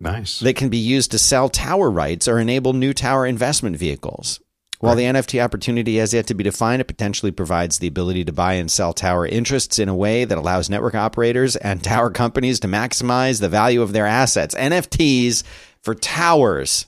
[0.00, 0.40] Nice.
[0.40, 4.40] that can be used to sell tower rights or enable new tower investment vehicles.
[4.82, 8.32] While the NFT opportunity has yet to be defined, it potentially provides the ability to
[8.32, 12.58] buy and sell tower interests in a way that allows network operators and tower companies
[12.60, 14.56] to maximize the value of their assets.
[14.56, 15.44] NFTs
[15.82, 16.86] for towers.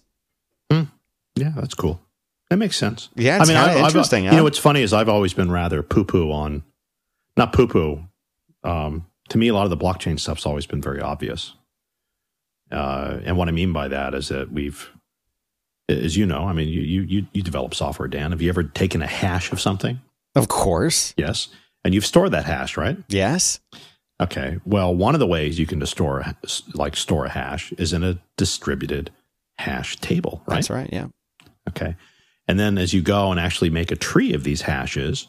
[0.71, 2.01] yeah, that's cool.
[2.51, 3.11] That makes sense.
[3.15, 4.37] Yeah, it's kinda I've- I've- interesting, you huh?
[4.39, 6.63] know, what's funny is I've always been rather poo poo on,
[7.37, 8.05] not poo poo.
[8.65, 11.55] Um, to me, a lot of the blockchain stuff's always been very obvious.
[12.73, 14.91] Uh, and what I mean by that is that we've,
[15.89, 18.31] as you know, I mean, you, you, you, you develop software, Dan.
[18.33, 20.01] Have you ever taken a hash of something?
[20.35, 21.15] Of course.
[21.17, 21.49] Yes.
[21.85, 22.97] And you've stored that hash, right?
[23.09, 23.61] Yes.
[24.21, 24.59] Okay.
[24.65, 26.37] Well, one of the ways you can store, a-
[26.75, 29.11] like store a hash is in a distributed
[29.59, 30.57] hash table, right?
[30.57, 30.89] That's right.
[30.93, 31.09] Yeah.
[31.69, 31.97] Okay.
[32.49, 35.29] And then as you go and actually make a tree of these hashes,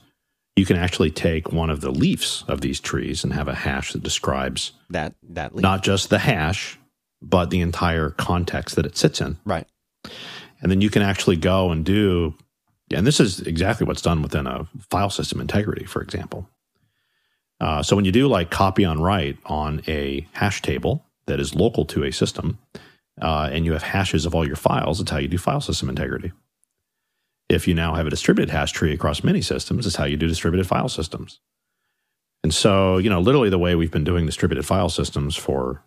[0.55, 3.91] you can actually take one of the leaves of these trees and have a hash
[3.93, 5.63] that describes That, that leap.
[5.63, 6.79] not just the hash,
[7.21, 9.37] but the entire context that it sits in.
[9.45, 9.67] right.
[10.65, 12.33] And then you can actually go and do,
[12.91, 16.49] and this is exactly what's done within a file system integrity, for example.
[17.61, 21.53] Uh, so when you do like copy on write on a hash table that is
[21.53, 22.57] local to a system,
[23.21, 25.87] uh, and you have hashes of all your files, it's how you do file system
[25.87, 26.31] integrity.
[27.47, 30.27] If you now have a distributed hash tree across many systems, it's how you do
[30.27, 31.41] distributed file systems.
[32.43, 35.83] And so, you know, literally the way we've been doing distributed file systems for,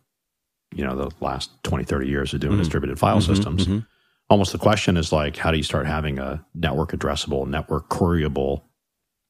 [0.73, 2.61] you know, the last 20, 30 years of doing Mhm.
[2.61, 3.85] distributed file Mhm, systems mhm.
[4.31, 8.63] Almost the question is like how do you start having a network addressable network queryable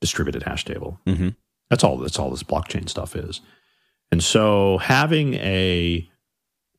[0.00, 1.00] distributed hash table?
[1.06, 1.36] Mhm.
[1.70, 3.40] that's all that's all this blockchain stuff is.
[4.10, 6.08] And so having a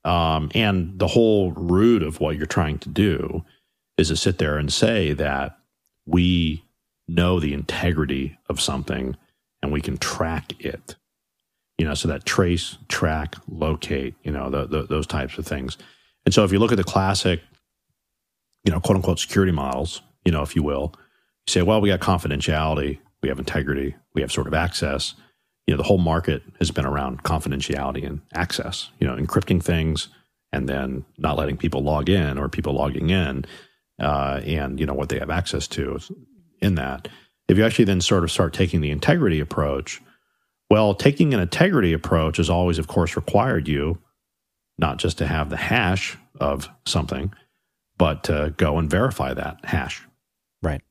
[0.06, 3.44] um, and the whole root of what you're trying to do
[3.98, 5.58] is to sit there and say that
[6.06, 6.64] we
[7.08, 9.18] know the integrity of something
[9.62, 10.96] and we can track it.
[11.78, 15.78] You know so that trace track locate you know the, the, those types of things.
[16.26, 17.42] And so if you look at the classic
[18.64, 20.94] you know quote unquote security models you know if you will.
[21.48, 25.16] You say well we got confidentiality we have integrity we have sort of access.
[25.68, 30.10] You know the whole market has been around confidentiality and access you know encrypting things
[30.52, 33.46] and then not letting people log in or people logging in
[34.02, 36.00] uh, and you know what they have access to
[36.62, 37.08] in that.
[37.48, 40.02] If you actually then sort of start taking the integrity approach
[40.70, 43.98] well taking an integrity approach has always of course required you
[44.78, 47.34] not just to have the hash of something
[48.00, 50.04] but to go and verify that hash
[50.64, 50.82] Right.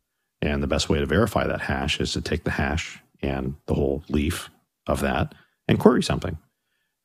[0.41, 3.75] and the best way to verify that hash is to take the hash and the
[3.75, 4.49] whole leaf
[4.87, 5.35] of that
[5.67, 6.39] and query something.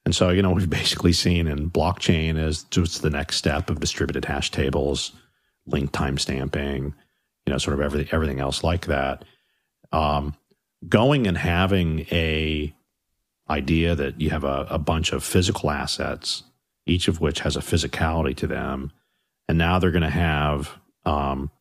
[0.06, 3.80] And so, you know, we've basically seen in blockchain as just the next step of
[3.80, 5.14] distributed hash tables,
[5.66, 6.94] link timestamping,
[7.46, 9.26] you know, sort of everything, everything else like that.
[9.92, 10.36] Um,
[10.88, 12.74] going and having a
[13.50, 16.44] idea that you have a, a bunch of physical assets,
[16.86, 18.92] each of which has a physicality to them,
[19.48, 21.52] and now they're going to have um,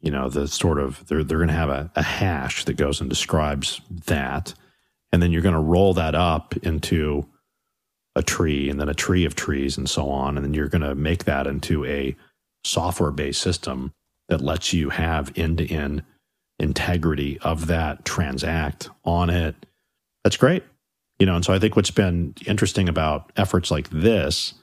[0.00, 3.00] you know the sort of they're they're going to have a, a hash that goes
[3.00, 4.54] and describes that.
[5.12, 7.26] And then you're going to roll that up into
[8.14, 10.36] a tree and then a tree of trees and so on.
[10.36, 12.14] And then you're going to make that into a
[12.64, 13.92] software based system
[14.28, 16.04] that lets you have end to end
[16.60, 19.66] integrity of that transact on it.
[20.22, 20.62] That's great.
[21.18, 24.54] You know, and so I think what's been interesting about efforts like this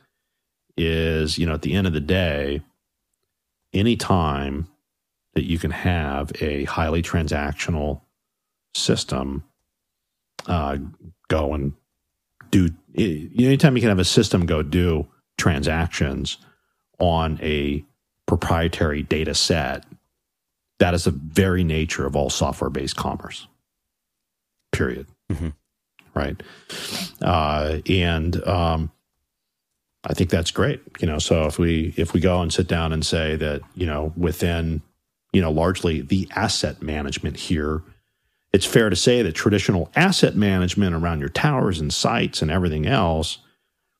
[0.77, 2.61] is, you know, at the end of the day,
[3.73, 4.67] any time
[5.33, 8.01] that you can have a highly transactional
[8.73, 9.43] system
[10.47, 10.77] uh,
[11.27, 11.73] go and
[12.49, 15.05] do anytime you can have a system go do
[15.37, 16.37] transactions
[16.99, 17.83] on a
[18.25, 19.83] proprietary data set
[20.79, 23.47] that is the very nature of all software based commerce.
[24.71, 25.07] Period.
[25.31, 25.49] Mm-hmm.
[26.13, 26.41] right?
[27.21, 28.91] Uh, and um,
[30.07, 32.91] i think that's great you know so if we if we go and sit down
[32.91, 34.81] and say that you know within
[35.33, 37.83] you know largely the asset management here
[38.53, 42.85] it's fair to say that traditional asset management around your towers and sites and everything
[42.85, 43.39] else,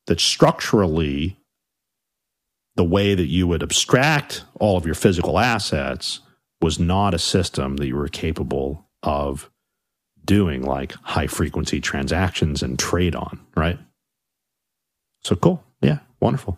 [0.07, 1.37] that structurally,
[2.75, 6.21] the way that you would abstract all of your physical assets
[6.61, 9.49] was not a system that you were capable of
[10.23, 13.79] doing like high frequency transactions and trade on, right?
[15.23, 15.63] So cool.
[16.19, 16.57] Wonderful.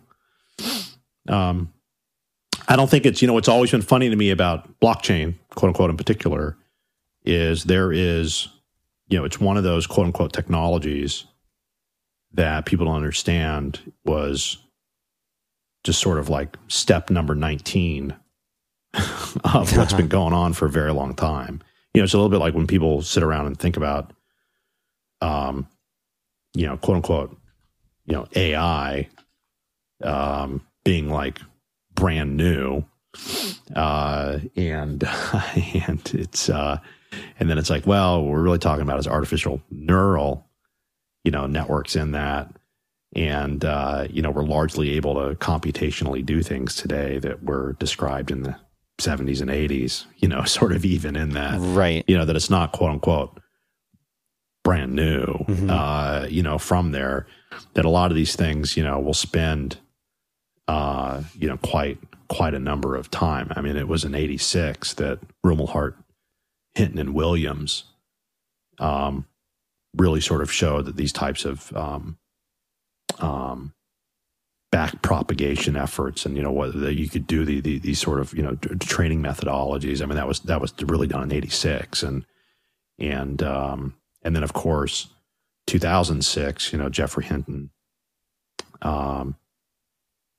[1.28, 1.74] Um,
[2.68, 5.70] I don't think it's, you know, it's always been funny to me about blockchain, quote
[5.70, 6.58] unquote, in particular,
[7.26, 8.48] is there is,
[9.08, 11.26] you know, it's one of those quote unquote technologies
[12.34, 14.58] that people don't understand was
[15.84, 18.16] just sort of like step number 19
[19.44, 21.62] of what's been going on for a very long time.
[21.94, 24.14] You know, it's a little bit like when people sit around and think about,
[25.22, 25.68] um,
[26.54, 27.36] you know, quote unquote,
[28.06, 29.08] you know, AI
[30.04, 31.40] um, being like
[31.96, 32.84] brand new,
[33.76, 35.04] uh, and
[35.88, 36.80] and it's uh,
[37.40, 40.48] and then it's like, well, we're really talking about is artificial neural,
[41.24, 42.54] you know, networks in that.
[43.16, 48.30] And, uh, you know, we're largely able to computationally do things today that were described
[48.30, 48.56] in the
[49.00, 51.58] 70s and 80s, you know, sort of even in that.
[51.60, 52.04] Right.
[52.08, 53.40] You know, that it's not quote unquote
[54.64, 55.70] brand new, mm-hmm.
[55.70, 57.26] uh, you know, from there,
[57.74, 59.78] that a lot of these things, you know, will spend,
[60.70, 63.52] uh, you know, quite, quite a number of time.
[63.56, 65.96] I mean, it was in 86 that Rumelhart
[66.76, 67.86] Hinton and Williams
[68.78, 69.26] um,
[69.98, 72.20] really sort of showed that these types of um,
[73.18, 73.74] um,
[74.72, 78.32] back propagation efforts and you know whether you could do the, the, these sort of
[78.36, 80.04] you know training methodologies.
[80.04, 82.28] I mean that was that was really done in '86 and
[83.00, 85.08] and um, and then of course
[85.66, 86.72] 2006.
[86.72, 87.72] You know Geoffrey Hinton
[88.84, 89.36] um,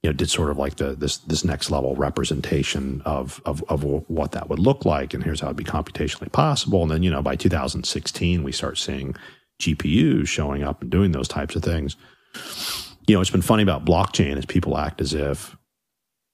[0.03, 3.85] you know, did sort of like the this this next level representation of, of of
[3.85, 6.83] what that would look like, and here's how it'd be computationally possible.
[6.83, 9.15] And then you know, by 2016, we start seeing
[9.61, 11.97] GPUs showing up and doing those types of things.
[13.07, 15.57] You know, it's been funny about blockchain is people act as if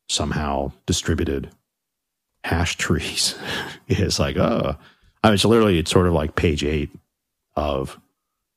[0.09, 1.51] somehow distributed
[2.45, 3.35] hash trees
[3.89, 4.77] is like, oh,
[5.25, 6.91] I mean, it's literally it's sort of like page eight
[7.57, 7.99] of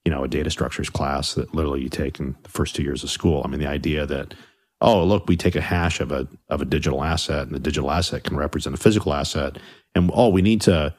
[0.06, 3.04] you know a data structures class that literally you take in the first two years
[3.04, 3.42] of school.
[3.44, 4.36] I mean, the idea that
[4.82, 7.92] oh look we take a hash of a of a digital asset and the digital
[7.92, 9.58] asset can represent a physical asset.
[9.96, 10.94] And oh we need to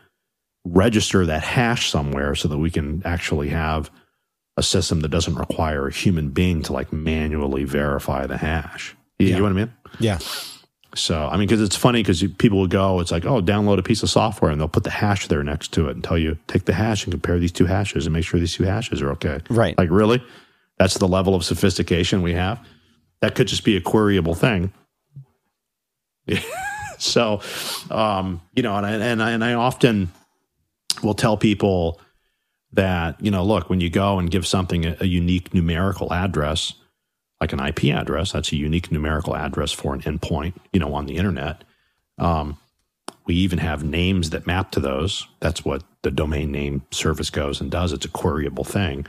[0.64, 3.90] register that hash somewhere so that we can actually have
[4.56, 8.94] a system that doesn't require a human being to like manually verify the hash.
[9.18, 9.32] You, yeah.
[9.32, 9.72] you know what i mean?
[9.98, 10.18] Yeah.
[10.94, 13.82] So i mean because it's funny because people will go it's like oh download a
[13.82, 16.36] piece of software and they'll put the hash there next to it and tell you
[16.48, 19.10] take the hash and compare these two hashes and make sure these two hashes are
[19.12, 19.40] okay.
[19.48, 19.78] Right.
[19.78, 20.22] Like really?
[20.78, 22.60] That's the level of sophistication we have
[23.20, 24.72] that could just be a queryable thing.
[26.98, 27.40] so,
[27.90, 30.10] um, you know, and I, and I, and I often
[31.02, 32.00] will tell people
[32.72, 36.74] that, you know, look, when you go and give something a, a unique numerical address,
[37.40, 41.06] like an IP address, that's a unique numerical address for an endpoint, you know, on
[41.06, 41.64] the internet.
[42.18, 42.58] Um,
[43.26, 45.26] we even have names that map to those.
[45.40, 47.92] That's what the domain name service goes and does.
[47.92, 49.06] It's a queryable thing.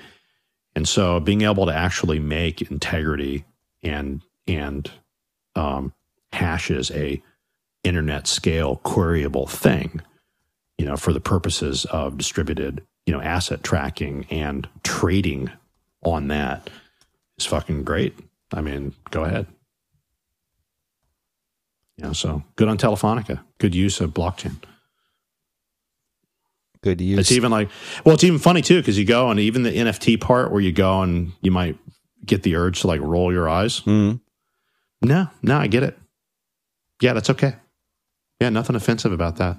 [0.76, 3.46] And so being able to actually make integrity
[3.84, 4.92] and and
[5.56, 5.94] um,
[6.34, 7.22] hashes a
[7.84, 10.02] internet scale queryable thing,
[10.78, 15.50] you know, for the purposes of distributed, you know, asset tracking and trading
[16.04, 16.70] on that
[17.38, 18.18] is fucking great.
[18.54, 19.48] I mean, go ahead.
[21.98, 23.42] You know, so good on Telefonica.
[23.60, 24.56] Good use of blockchain.
[26.82, 27.20] Good use.
[27.20, 27.70] It's even like,
[28.04, 30.72] well, it's even funny too because you go and even the NFT part where you
[30.72, 31.78] go and you might
[32.26, 33.82] get the urge to like roll your eyes.
[33.82, 34.18] Mm-hmm.
[35.08, 35.98] No, no, I get it.
[37.02, 37.56] Yeah, that's okay.
[38.40, 39.58] Yeah, nothing offensive about that.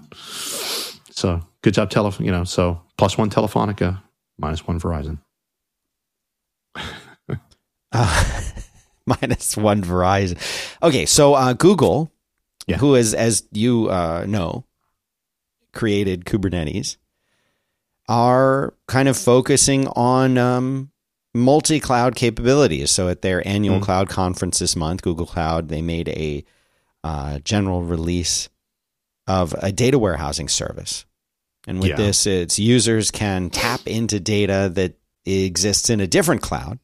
[1.10, 2.26] So good job, telephone.
[2.26, 4.00] You know, so plus one Telefonica,
[4.38, 5.18] minus one Verizon.
[7.92, 8.40] uh,
[9.06, 10.38] minus one Verizon.
[10.82, 12.12] Okay, so uh, Google,
[12.66, 12.76] yeah.
[12.78, 14.64] who is, as you uh, know,
[15.72, 16.96] created Kubernetes,
[18.08, 20.91] are kind of focusing on um,
[21.34, 22.90] multi cloud capabilities.
[22.90, 23.82] So at their annual mm.
[23.82, 26.44] cloud conference this month, Google Cloud, they made a
[27.04, 28.48] uh, general release
[29.26, 31.04] of a data warehousing service.
[31.66, 31.96] And with yeah.
[31.96, 36.80] this, its users can tap into data that exists in a different cloud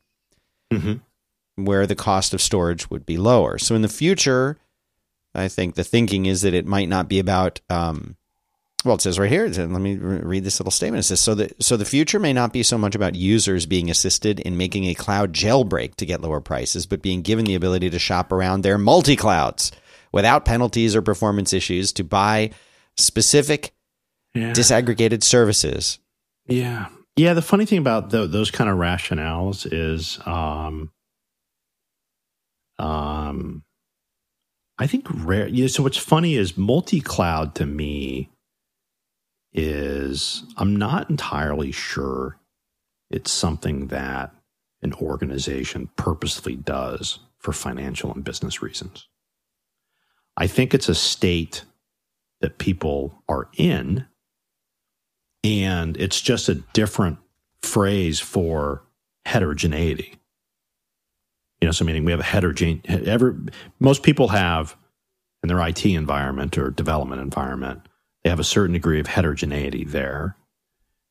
[0.72, 1.64] mm-hmm.
[1.64, 3.58] where the cost of storage would be lower.
[3.58, 4.56] So in the future,
[5.34, 8.16] I think the thinking is that it might not be about um,
[8.84, 9.48] well, it says right here.
[9.48, 11.00] Let me read this little statement.
[11.00, 13.90] It says so the so the future may not be so much about users being
[13.90, 17.90] assisted in making a cloud jailbreak to get lower prices, but being given the ability
[17.90, 19.72] to shop around their multi clouds
[20.12, 22.50] without penalties or performance issues to buy
[22.96, 23.74] specific
[24.32, 24.52] yeah.
[24.52, 25.98] disaggregated services.
[26.46, 26.86] Yeah,
[27.16, 27.34] yeah.
[27.34, 30.92] The funny thing about the, those kind of rationales is, um,
[32.78, 33.64] um,
[34.78, 35.48] I think rare.
[35.48, 38.30] You know, so what's funny is multi cloud to me
[39.52, 42.38] is I'm not entirely sure
[43.10, 44.34] it's something that
[44.82, 49.08] an organization purposely does for financial and business reasons.
[50.36, 51.64] I think it's a state
[52.40, 54.06] that people are in,
[55.42, 57.18] and it's just a different
[57.62, 58.84] phrase for
[59.24, 60.14] heterogeneity.
[61.60, 62.88] You know, so meaning we have a heterogeneity.
[62.88, 63.36] Ever
[63.80, 64.76] most people have
[65.42, 67.82] in their IT environment or development environment
[68.22, 70.36] they have a certain degree of heterogeneity there.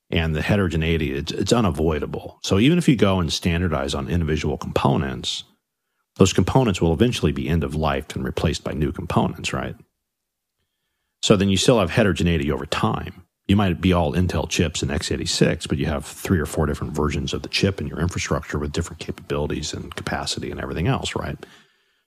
[0.10, 2.40] And the heterogeneity, it's, it's unavoidable.
[2.44, 5.44] So even if you go and standardize on individual components,
[6.16, 9.76] those components will eventually be end of life and replaced by new components, right?
[11.22, 13.24] So then you still have heterogeneity over time.
[13.48, 16.94] You might be all Intel chips in x86, but you have three or four different
[16.94, 21.16] versions of the chip in your infrastructure with different capabilities and capacity and everything else,
[21.16, 21.38] right?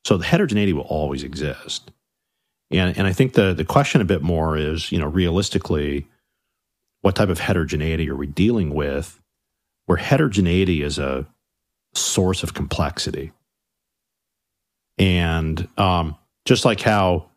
[0.04, 1.90] So the heterogeneity will always exist.
[2.70, 6.06] And, and I think the, the question a bit more is, you know, realistically,
[7.00, 9.20] what type of heterogeneity are we dealing with
[9.87, 11.26] where heterogeneity is a
[11.94, 13.33] source of complexity?
[14.98, 17.30] And um, just like how,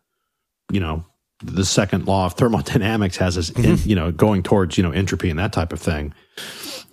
[0.70, 1.04] you know,
[1.42, 3.88] the second law of thermodynamics has us, in, mm-hmm.
[3.88, 6.14] you know, going towards, you know, entropy and that type of thing.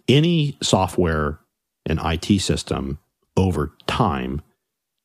[0.07, 1.39] Any software
[1.85, 2.99] and IT system
[3.37, 4.41] over time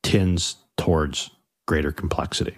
[0.03, 1.29] tends towards
[1.67, 2.57] greater complexity.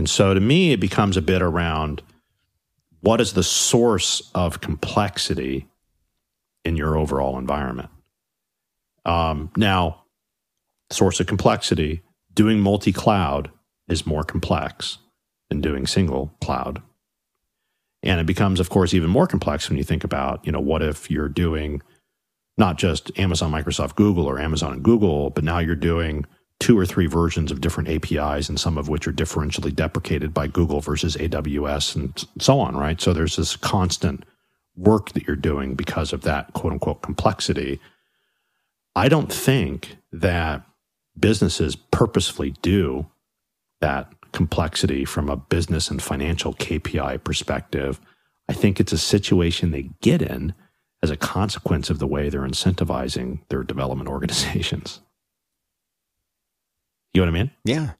[0.00, 2.00] And so to me, it becomes a bit around
[3.02, 5.68] what is the source of complexity
[6.64, 7.90] in your overall environment.
[9.04, 10.04] Um, now,
[10.88, 12.00] source of complexity,
[12.32, 13.50] doing multi cloud
[13.88, 14.96] is more complex
[15.50, 16.80] than doing single cloud.
[18.02, 20.80] And it becomes, of course, even more complex when you think about, you know, what
[20.80, 21.82] if you're doing
[22.56, 26.24] not just Amazon, Microsoft, Google, or Amazon and Google, but now you're doing
[26.60, 30.46] two or three versions of different APIs, and some of which are differentially deprecated by
[30.46, 33.00] Google versus AWS and so on, right?
[33.00, 34.24] So there's this constant
[34.76, 37.80] work that you're doing because of that quote unquote complexity.
[38.94, 40.62] I don't think that
[41.18, 43.06] businesses purposefully do
[43.80, 48.00] that complexity from a business and financial KPI perspective.
[48.48, 50.54] I think it's a situation they get in
[51.02, 55.00] as a consequence of the way they're incentivizing their development organizations.
[57.14, 57.50] You know what I mean?
[57.64, 57.92] Yeah.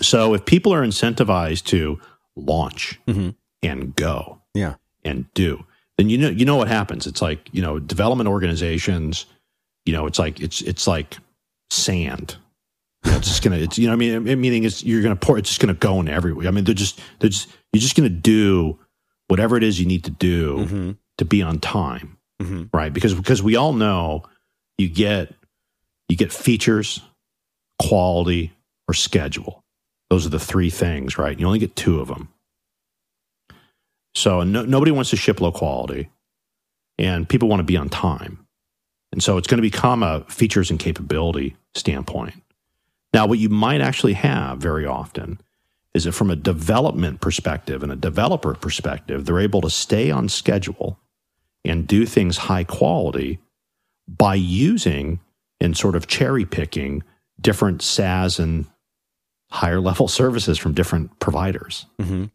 [0.00, 2.00] So if people are incentivized to
[2.36, 3.30] launch mm-hmm.
[3.62, 5.64] and go, yeah, and do,
[5.98, 7.06] then you know you know what happens.
[7.06, 9.26] It's like you know development organizations.
[9.84, 11.18] You know, it's like it's it's like
[11.70, 12.36] sand.
[13.04, 13.56] You know, it's just gonna.
[13.56, 13.92] It's you know.
[13.92, 15.38] I mean, meaning it's you're gonna pour.
[15.38, 16.48] It's just gonna go in everywhere.
[16.48, 18.78] I mean, they're just they're just you're just gonna do
[19.28, 20.90] whatever it is you need to do mm-hmm.
[21.18, 22.64] to be on time, mm-hmm.
[22.76, 22.92] right?
[22.92, 24.24] Because because we all know
[24.76, 25.34] you get
[26.08, 27.00] you get features
[27.80, 28.52] quality,
[28.88, 29.64] or schedule.
[30.10, 31.38] Those are the three things, right?
[31.38, 32.28] You only get two of them.
[34.14, 36.10] So no, nobody wants to ship low quality,
[36.98, 38.46] and people want to be on time.
[39.12, 42.34] And so it's going to become a features and capability standpoint.
[43.12, 45.40] Now, what you might actually have very often
[45.94, 50.28] is that from a development perspective and a developer perspective, they're able to stay on
[50.28, 50.98] schedule
[51.64, 53.40] and do things high quality
[54.06, 55.20] by using
[55.60, 57.02] and sort of cherry picking
[57.40, 58.66] different SaaS and
[59.50, 61.86] higher level services from different providers.
[62.00, 62.26] Mm-hmm.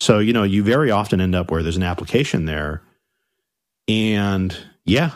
[0.00, 2.82] So, you know, you very often end up where there's an application there
[3.86, 5.10] and yeah,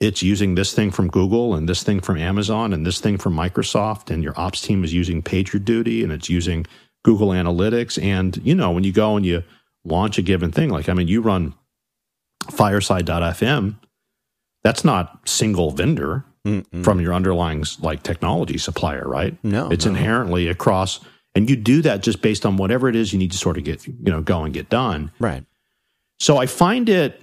[0.00, 3.34] it's using this thing from Google and this thing from Amazon and this thing from
[3.34, 6.66] Microsoft and your ops team is using PagerDuty and it's using
[7.04, 9.44] Google Analytics and you know, when you go and you
[9.84, 11.54] launch a given thing like I mean you run
[12.50, 13.76] fireside.fm
[14.62, 16.84] that's not single vendor Mm-mm.
[16.84, 19.36] from your underlying like technology supplier, right?
[19.42, 19.90] No, it's no.
[19.92, 21.00] inherently across,
[21.34, 23.64] and you do that just based on whatever it is you need to sort of
[23.64, 25.10] get you know go and get done.
[25.18, 25.44] Right.
[26.20, 27.22] So I find it,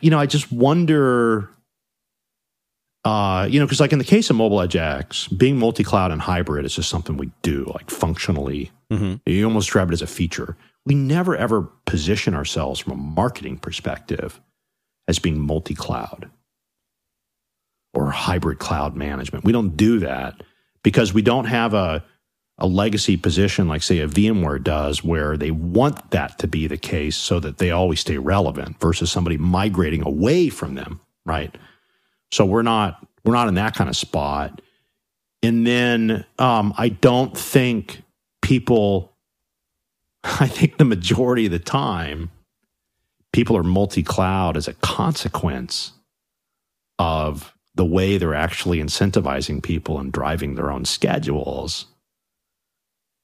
[0.00, 1.48] you know, I just wonder
[3.04, 6.76] uh, you know, because like in the case of MobiledgeX, being multi-cloud and hybrid is
[6.76, 8.70] just something we do, like functionally.
[8.92, 9.20] Mhm.
[9.26, 10.56] You almost describe it as a feature.
[10.86, 14.40] We never ever position ourselves from a marketing perspective
[15.08, 16.30] as being multi-cloud
[17.94, 19.44] or hybrid cloud management.
[19.44, 20.42] We don't do that
[20.82, 22.04] because we don't have a
[22.58, 26.76] a legacy position like say a VMware does where they want that to be the
[26.76, 31.56] case so that they always stay relevant versus somebody migrating away from them, right?
[32.30, 34.60] So we're not we're not in that kind of spot.
[35.42, 38.02] And then um, I don't think
[38.42, 39.12] people.
[40.24, 42.30] I think the majority of the time,
[43.32, 45.92] people are multi-cloud as a consequence
[46.98, 51.86] of the way they're actually incentivizing people and driving their own schedules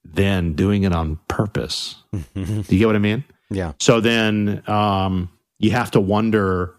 [0.03, 1.95] than doing it on purpose.
[2.13, 3.23] Do you get what I mean?
[3.49, 3.73] yeah.
[3.79, 5.29] So then um,
[5.59, 6.75] you have to wonder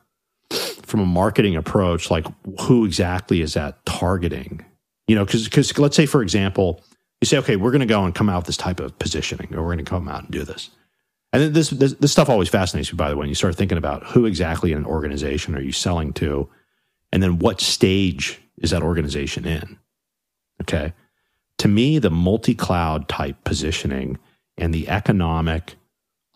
[0.51, 2.27] from a marketing approach, like
[2.62, 4.64] who exactly is that targeting?
[5.07, 6.83] You know, because let's say, for example,
[7.21, 9.55] you say, okay, we're going to go and come out with this type of positioning,
[9.55, 10.71] or we're going to come out and do this.
[11.33, 13.21] And this, this this stuff always fascinates me, by the way.
[13.21, 16.49] When you start thinking about who exactly in an organization are you selling to,
[17.12, 19.78] and then what stage is that organization in?
[20.62, 20.92] Okay,
[21.58, 24.18] to me, the multi-cloud type positioning
[24.58, 25.76] and the economic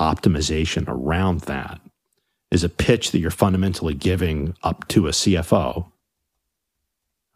[0.00, 1.80] optimization around that
[2.50, 5.90] is a pitch that you're fundamentally giving up to a CFO.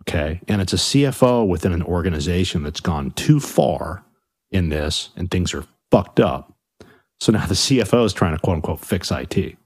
[0.02, 0.40] Okay.
[0.48, 4.04] And it's a CFO within an organization that's gone too far
[4.50, 6.54] in this and things are fucked up.
[7.20, 9.57] So now the CFO is trying to quote unquote fix IT.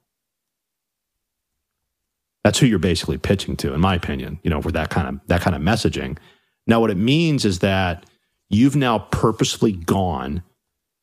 [2.44, 5.20] That's who you're basically pitching to, in my opinion, you know, for that kind of
[5.28, 6.18] that kind of messaging.
[6.66, 8.06] Now, what it means is that
[8.50, 10.42] you've now purposely gone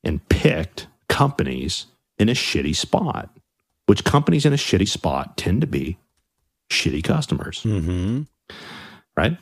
[0.04, 1.86] and picked companies
[2.18, 3.30] in a shitty spot
[3.88, 5.98] which companies in a shitty spot tend to be
[6.70, 8.22] shitty customers, Mm-hmm.
[9.18, 9.36] right?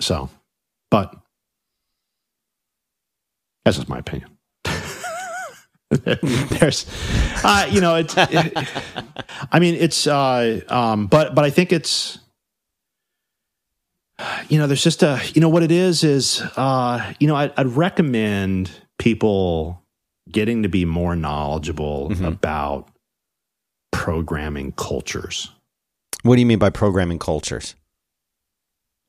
[0.00, 0.28] So,
[0.90, 1.16] but
[3.64, 4.31] that's just my opinion.
[6.58, 6.86] There's,
[7.44, 8.52] uh, you know, it's, it,
[9.52, 12.18] I mean, it's, uh, um, but, but I think it's,
[14.48, 17.50] you know, there's just a, you know, what it is is, uh, you know, I,
[17.56, 19.82] I'd recommend people
[20.30, 22.26] getting to be more knowledgeable Mhm.
[22.26, 22.88] about
[23.90, 25.50] programming cultures.
[26.22, 27.74] What do you mean by programming cultures?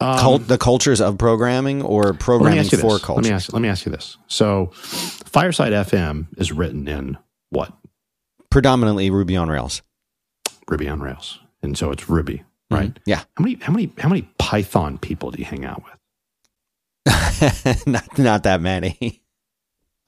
[0.04, 2.82] Um, Cult, the cultures of programming or programming for this.
[3.02, 3.16] cultures?
[3.16, 3.54] Let me ask.
[3.54, 4.18] Let me ask you this.
[4.28, 7.18] So, Fireside FM is written in
[7.52, 7.72] what
[8.50, 9.82] Predominantly Ruby on Rails.
[10.68, 12.94] Ruby on Rails, and so it's Ruby, right?
[12.94, 12.98] Mhm.
[13.06, 13.24] Yeah.
[13.38, 13.56] How many?
[13.62, 13.92] How many?
[13.98, 15.94] How many Python people do you hang out with?
[17.88, 19.23] not, not that many.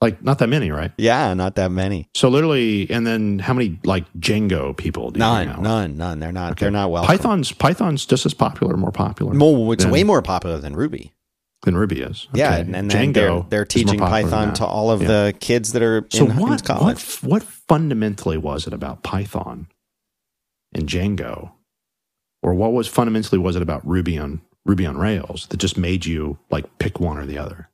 [0.05, 0.91] Like not that many, right?
[0.97, 2.07] yeah, not that many.
[2.15, 5.97] So literally, and then how many like Django people do you hang out None, none,
[5.97, 6.19] none.
[6.19, 6.51] They're not.
[6.51, 6.65] Okay.
[6.65, 7.05] They're not well.
[7.05, 11.11] Python's Python's just as popular, more popular Well, it's than- way more popular than Ruby.
[11.63, 12.27] than Ruby is.
[12.33, 15.07] Yeah, and, and then they're, Django they're teaching Python to all of Yeah.
[15.07, 17.03] the kids that are So in, in what, what college.
[17.23, 19.65] what fundamentally was it about Python
[20.75, 21.51] and Django,
[22.43, 26.05] or what was fundamentally was it about Ruby on Ruby on Rails that just made
[26.05, 27.69] you like pick one or the other?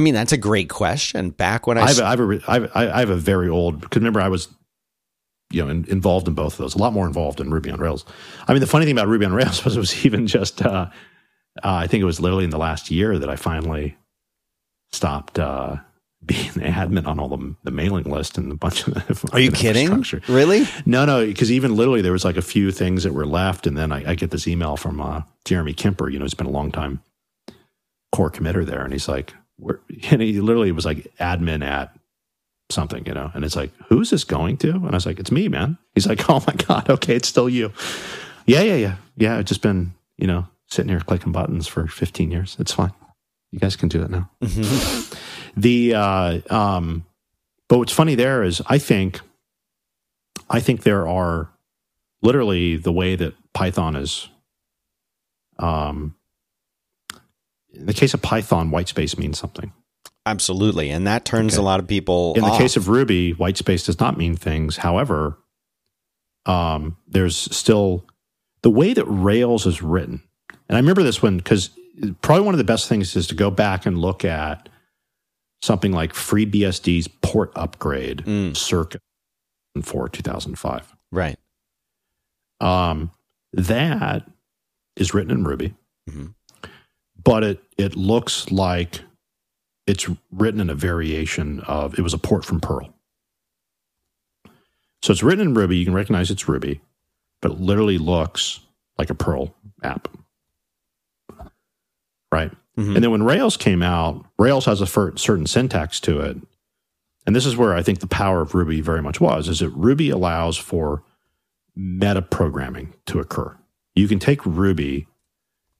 [0.00, 1.28] I mean, that's a great question.
[1.28, 3.16] Back when I, I have, s- a, I, have a, I, have, I have a
[3.16, 4.48] very old because remember I was
[5.50, 7.78] you know in, involved in both of those, a lot more involved in Ruby on
[7.78, 8.06] Rails.
[8.48, 10.86] I mean, the funny thing about Ruby on Rails was it was even just uh,
[11.62, 13.98] uh, I think it was literally in the last year that I finally
[14.90, 15.76] stopped uh,
[16.24, 19.38] being the admin on all the, the mailing list and a bunch of the are
[19.40, 20.02] you kidding?
[20.28, 20.66] Really?
[20.86, 23.76] No, no, because even literally there was like a few things that were left, and
[23.76, 26.08] then I, I get this email from uh, Jeremy Kemper.
[26.08, 27.02] You know, he's been a long time
[28.12, 29.34] core committer there, and he's like,
[30.10, 31.94] And he literally was like admin at
[32.70, 34.70] something, you know, and it's like, who's this going to?
[34.70, 35.76] And I was like, it's me, man.
[35.94, 37.72] He's like, oh my god, okay, it's still you.
[38.46, 39.36] Yeah, yeah, yeah, yeah.
[39.38, 42.56] I've just been, you know, sitting here clicking buttons for 15 years.
[42.60, 42.92] It's fine.
[43.52, 45.18] You guys can do that now Mhm.
[45.56, 47.04] the uh, um,
[47.68, 49.20] but what's funny there is I think
[50.48, 51.50] I think there are
[52.22, 54.28] literally the way that Python is.
[55.58, 56.14] Um,
[57.80, 59.72] in the case of Python, white space means something.
[60.26, 61.60] Absolutely, and that turns Okay.
[61.62, 62.34] a lot of people.
[62.34, 64.76] In the case of Ruby, white space does not mean things.
[64.78, 65.38] However,
[66.46, 68.04] um, there's still
[68.62, 70.22] the way that Rails is written.
[70.68, 71.70] And I remember this one because
[72.22, 74.68] probably one of the best things is to go back and look at
[75.62, 78.98] something like FreeBSD's portupgrade Mm, circa
[79.82, 80.94] for 2005.
[81.10, 81.38] right.
[82.60, 83.10] Um,
[83.52, 84.28] that
[84.96, 85.74] is written in Ruby,
[86.08, 86.34] Mhm.
[87.22, 89.00] But it it looks like
[89.86, 92.94] it's written in a variation of it was a port from Perl.
[95.02, 95.78] So it's written in Ruby.
[95.78, 96.80] You can recognize it's Ruby,
[97.40, 98.60] but it literally looks
[98.98, 100.08] like a Perl app.
[102.30, 102.52] Right.
[102.76, 102.94] Mhm.
[102.94, 106.36] And then when Rails came out, Rails has a certain syntax to it.
[107.26, 109.70] And this is where I think the power of Ruby very much was, is that
[109.70, 111.02] Ruby allows for
[111.74, 113.56] meta programming to occur.
[113.94, 115.06] You can take Ruby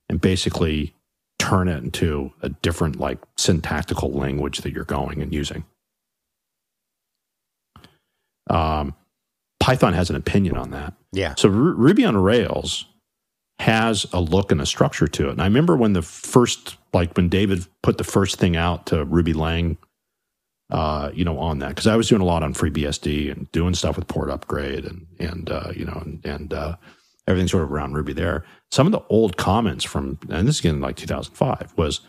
[0.08, 0.94] and basically
[1.40, 5.64] turn it into a different like syntactical language that you're going and using.
[8.50, 8.94] Um,
[9.58, 10.92] Python has an opinion on that.
[11.12, 11.34] Yeah.
[11.36, 12.84] So Ru- Ruby on Rails
[13.58, 15.32] has a look and a structure to it.
[15.32, 19.04] And I remember when the first, like when David put the first thing out to
[19.06, 19.78] Ruby Lang,
[20.70, 23.74] uh, you know, on that because I was doing a lot on FreeBSD and doing
[23.74, 26.76] stuff with portupgrade and and uh, you know and, and uh,
[27.26, 28.44] everything sort of around Ruby there.
[28.70, 32.00] Some of the old comments from and this is again like 2005 was,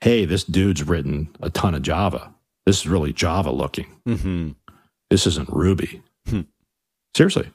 [0.00, 2.32] "Hey, this dude's written a ton of Java.
[2.66, 4.50] This is really Java looking." hmm
[5.10, 6.02] this isn't Ruby.
[6.28, 6.42] Hmm.
[7.16, 7.50] Seriously.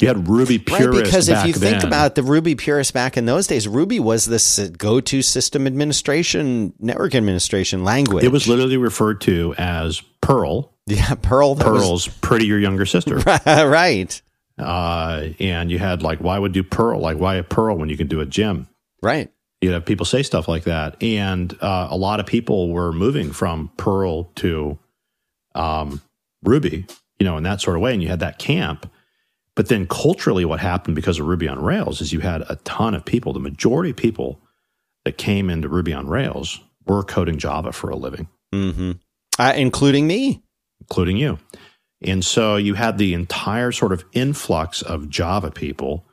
[0.00, 0.86] You had Ruby purists.
[0.94, 4.24] Right, because if you think about the Ruby purists back in those days, Ruby was
[4.26, 8.24] the go-to system administration, network administration language.
[8.24, 11.54] it was literally referred to as Perl, yeah, Perl.
[11.56, 13.16] that was- prettier younger sister.
[13.46, 14.20] right,
[14.58, 17.00] uh, and you had like, why would do Perl?
[17.00, 18.68] Like, why a Perl when you can do a gem?
[19.02, 19.30] right.
[19.62, 21.02] You'd have people say stuff like that.
[21.02, 24.78] And uh, a lot of people were moving from Perl to
[25.54, 26.02] um,
[26.44, 26.84] Ruby,
[27.18, 27.94] you know, in that sort of way.
[27.94, 28.90] And you had that camp.
[29.54, 32.94] But then culturally, what happened because of Ruby on Rails is you had a ton
[32.94, 34.42] of people, the majority of people
[35.06, 38.92] that came into Ruby on Rails were coding Java for a living, hmm
[39.38, 40.42] Uh, including me.
[40.82, 41.38] including you.
[42.02, 46.04] And so you had the entire sort of influx of Java people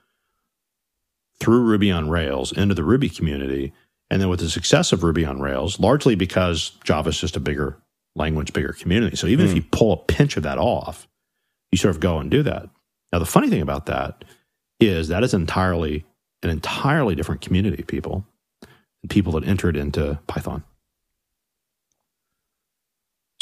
[1.39, 3.73] through Ruby on Rails into the Ruby community.
[4.09, 7.39] And then with the success of Ruby on Rails, largely because Java is just a
[7.41, 7.77] bigger
[8.15, 9.15] language, bigger community.
[9.15, 9.57] So even if Hmm.
[9.57, 11.07] you pull a pinch of that off,
[11.71, 12.69] you sort of go and do that.
[13.11, 14.23] Now, the funny thing about that
[14.79, 16.05] is that is entirely
[16.43, 18.25] an entirely different community of people
[19.09, 20.63] people that entered into Python.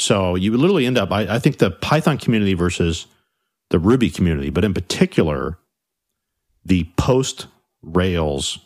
[0.02, 3.06] So you literally end up, I, I think the Python community versus
[3.70, 5.58] the Ruby community, but in particular,
[6.64, 7.46] the post
[7.82, 8.58] Rails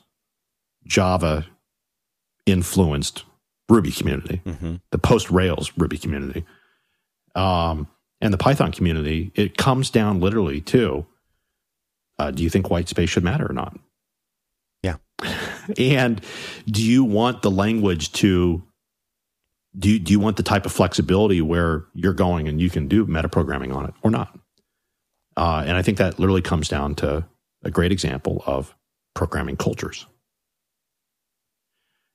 [0.87, 1.47] Java
[2.47, 3.25] influenced
[3.69, 6.45] Ruby community, hmm the post Rails Ruby community,
[7.35, 7.87] um,
[8.21, 11.05] and the Python community, it comes down literally to
[12.19, 13.79] uh, do you think white space should matter or not?
[14.83, 14.97] Yeah.
[15.79, 16.23] and
[16.67, 18.63] do you want the language to
[19.79, 22.89] do you, do you want the type of flexibility where you're going and you can
[22.89, 24.39] do metaprogramming on it or not?
[25.37, 27.27] Uh, and I think that literally comes down to
[27.63, 28.75] a great example of
[29.15, 30.07] programming cultures.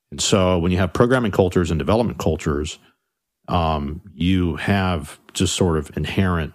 [0.10, 2.80] And so when you have programming cultures and development cultures,
[3.48, 6.54] um, you have just sort of inherent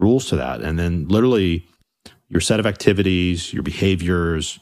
[0.00, 0.60] rules to that.
[0.60, 1.66] And then literally
[2.28, 4.58] your set of activities, your behaviors,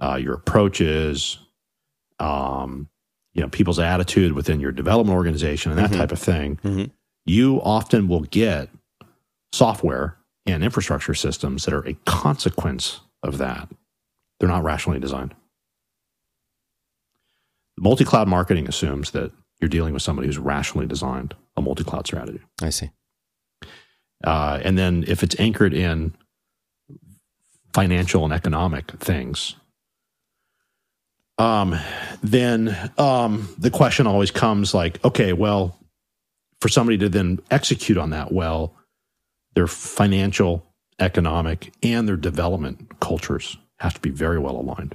[0.00, 1.38] uh, your approaches,
[2.18, 2.88] um,
[3.36, 5.98] you know, people's attitude within your development organization and that Mhm.
[5.98, 6.90] type of thing, Mhm.
[7.26, 8.70] you often will get
[9.52, 10.16] software
[10.46, 13.68] and infrastructure systems that are a consequence of that.
[14.40, 15.34] They're not rationally designed.
[17.78, 22.06] Multi cloud marketing assumes that you're dealing with somebody who's rationally designed a multi cloud
[22.06, 22.40] strategy.
[22.62, 22.90] I see.
[24.24, 26.14] Uh, and then if it's anchored in
[27.74, 29.56] financial and economic things,
[31.38, 31.78] um,
[32.22, 35.78] then um, the question always comes like, okay, well,
[36.60, 38.74] for somebody to then execute on that well,
[39.54, 40.66] their financial,
[40.98, 44.94] economic, and their development cultures have to be very well aligned.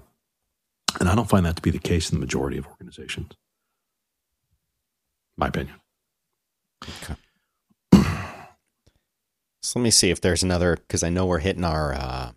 [1.00, 3.32] And I don't find that to be the case in the majority of organizations.
[5.38, 5.76] My opinion.
[9.64, 12.32] So let me see if there's another because I know we're hitting our uh,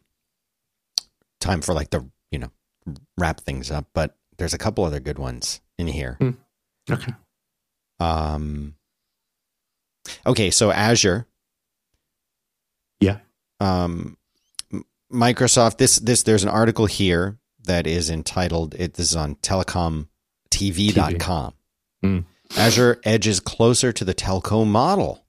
[1.41, 2.09] time for like the
[3.16, 6.18] wrap things up, but there's a couple other good ones in here.
[6.91, 7.12] Okay.
[8.01, 8.74] Um,
[10.26, 11.26] okay, so Azure.
[13.01, 13.18] Yeah.
[13.61, 14.18] Um,
[15.12, 15.78] Microsoft.
[15.78, 18.74] This this there's an article here that is entitled.
[18.74, 21.55] It this is on telecomtv.com.
[22.03, 22.18] Hmm.
[22.57, 25.24] Azure edges closer to the telco model.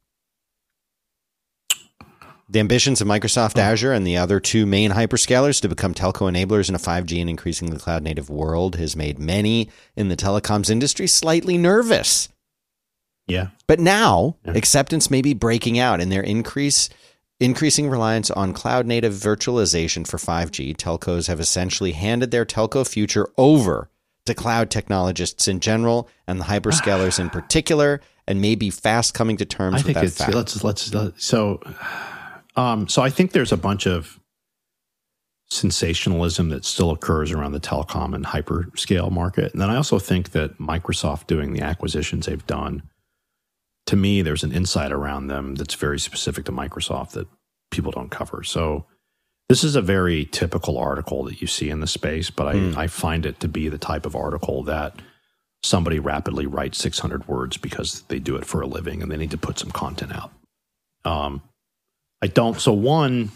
[2.56, 3.60] The ambitions of Microsoft hmm.
[3.60, 7.30] Azure and the other two main hyperscalers to become telco enablers in a 5G and
[7.30, 12.30] increasingly cloud native world has made many in the telecoms industry slightly nervous.
[13.28, 13.48] Yeah.
[13.68, 14.54] But now Yeah.
[14.54, 16.88] acceptance may be breaking out in their increase
[17.42, 20.74] increasing reliance on cloud native virtualization for 5G.
[20.74, 23.90] Telcos have essentially handed their telco future over
[24.26, 29.36] to cloud technologists in general and the hyperscalers in particular and may be fast coming
[29.36, 30.34] to terms I with think that it's fact.
[30.34, 31.60] let's let's let- so
[32.56, 34.20] um so I think there's a bunch of
[35.50, 39.54] sensationalism that still occurs around the telecom and hyperscale market.
[39.54, 42.84] And then I also think that Microsoft doing the acquisitions they've done,
[43.86, 47.28] to me, there's an insight around them that's very specific to Microsoft that
[47.70, 48.44] people don't cover.
[48.44, 48.86] So
[49.48, 52.76] this is a very typical article that you see in the space, but I, mm.
[52.76, 55.00] I find it to be the type of article that
[55.62, 59.32] somebody rapidly writes 600 words because they do it for a living and they need
[59.32, 60.32] to put some content out.
[61.04, 61.44] Um,
[62.26, 62.60] I don't.
[62.60, 63.30] So one,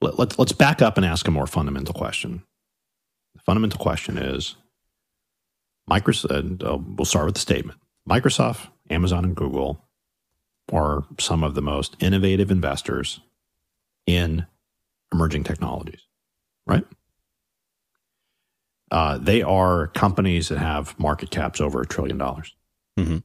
[0.00, 2.42] let, let, let's back up and ask a more fundamental question.
[3.34, 4.56] The fundamental question is
[5.90, 9.84] Microsoft, uh, we'll start with the statement Microsoft, Amazon, and Google
[10.72, 13.20] are some of the most innovative investors
[14.06, 14.46] in
[15.12, 16.00] emerging technologies,
[16.66, 16.86] right?
[18.90, 22.54] Uh, they are companies that have market caps over a trillion dollars.
[22.98, 23.18] Mm-hmm.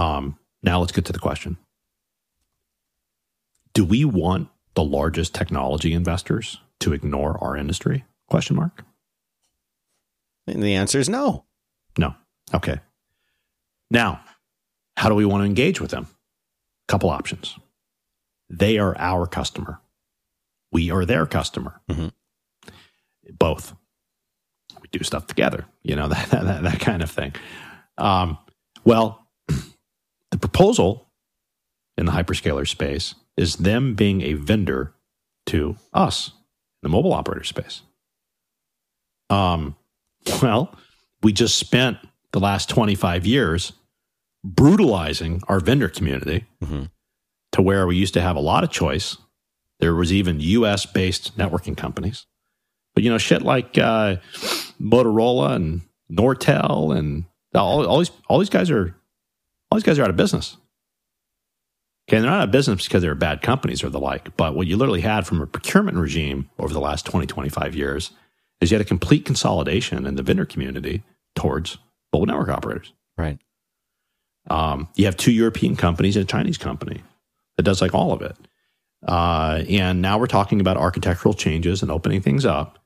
[0.00, 1.56] Um, now let's get to the question:
[3.72, 8.04] Do we want the largest technology investors to ignore our industry?
[8.28, 8.84] Question mark.
[10.46, 11.44] And the answer is no.
[11.98, 12.14] No.
[12.54, 12.80] Okay.
[13.90, 14.20] Now,
[14.96, 16.06] how do we want to engage with them?
[16.88, 17.58] Couple options.
[18.48, 19.80] They are our customer.
[20.72, 21.80] We are their customer.
[21.90, 22.08] Mm-hmm.
[23.38, 23.74] Both.
[24.80, 27.34] We do stuff together, you know, that, that, that kind of thing.
[27.98, 28.38] Um,
[28.84, 29.25] well,
[30.46, 31.08] proposal
[31.98, 34.94] in the hyperscaler space is them being a vendor
[35.46, 36.30] to us,
[36.82, 37.82] the mobile operator space.
[39.28, 39.74] Um,
[40.40, 40.72] well,
[41.20, 41.98] we just spent
[42.32, 43.72] the last 25 years
[44.44, 46.84] brutalizing our vendor community mm-hmm.
[47.50, 49.16] to where we used to have a lot of choice.
[49.80, 52.26] There was even US based networking companies.
[52.94, 54.16] But, you know, shit like uh,
[54.80, 55.80] Motorola and
[56.10, 58.94] Nortel and all, all, these, all these guys are
[59.76, 60.56] all these guys are out of business.
[62.08, 64.66] Okay, they're not out of business because they're bad companies or the like, but what
[64.66, 68.12] you literally had from a procurement regime over the last 20, 25 years
[68.60, 71.02] is you had a complete consolidation in the vendor community
[71.34, 71.76] towards
[72.10, 72.94] mobile network operators.
[73.18, 73.38] Right.
[74.48, 77.02] Um, you have two European companies and a Chinese company
[77.56, 78.36] that does like all of it.
[79.06, 82.78] Uh, and now we're talking about architectural changes and opening things up.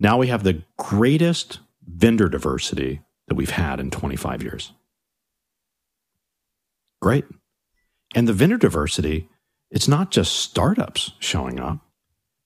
[0.00, 4.72] Now we have the greatest vendor diversity that we've had in 25 years.
[7.02, 7.24] Great.
[8.14, 9.28] And the vendor diversity,
[9.70, 11.80] it's not just startups showing up,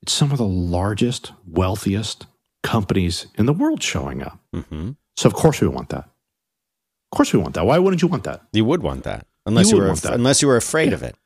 [0.03, 2.27] it's some of the largest, wealthiest
[2.63, 4.41] companies in the world showing up.
[4.55, 4.93] Mm-hmm.
[5.17, 6.05] So, of course, we want that.
[6.05, 7.67] Of course, we want that.
[7.67, 8.43] Why wouldn't you want that?
[8.53, 10.95] You would want that, unless you, you were af- unless you were afraid yeah.
[10.95, 11.17] of it.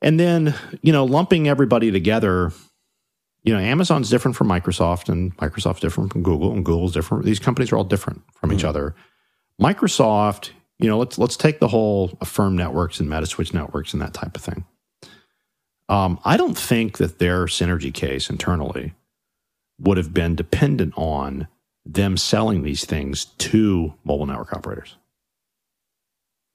[0.00, 2.52] And then, you know, lumping everybody together.
[3.42, 7.24] You know, Amazon's different from Microsoft, and Microsoft's different from Google, and Google's different.
[7.24, 8.58] These companies are all different from mm-hmm.
[8.58, 8.94] each other.
[9.60, 14.14] Microsoft you know, let's let's take the whole Affirmed networks and Metaswitch networks and that
[14.14, 14.64] type of thing.
[15.88, 18.94] Um, I don't think that their synergy case internally
[19.78, 21.48] would have been dependent on
[21.84, 24.96] them selling these things to mobile network operators.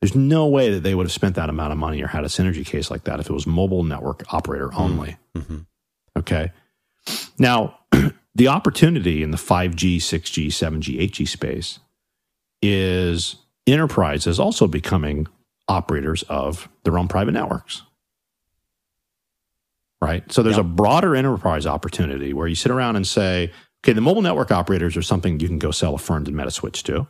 [0.02, 2.28] There's no way that they would have spent that amount of money or had a
[2.28, 4.82] synergy case like that if it was mobile network operator mm-hmm.
[4.82, 5.18] only.
[5.36, 5.58] Mm-hmm.
[6.18, 6.52] Okay.
[7.38, 7.80] Now,
[8.36, 11.80] the opportunity in the 5G, 6G, 7G, 8G space
[12.62, 13.36] is
[13.68, 15.28] enterprises also becoming
[15.68, 17.84] operators of their own private networks.
[20.02, 20.30] Right?
[20.32, 20.66] So there's yep.
[20.66, 23.52] a broader enterprise opportunity where you sit around and say,
[23.84, 27.08] okay, the mobile network operators are something you can go sell Affirmed and Metaswitch to.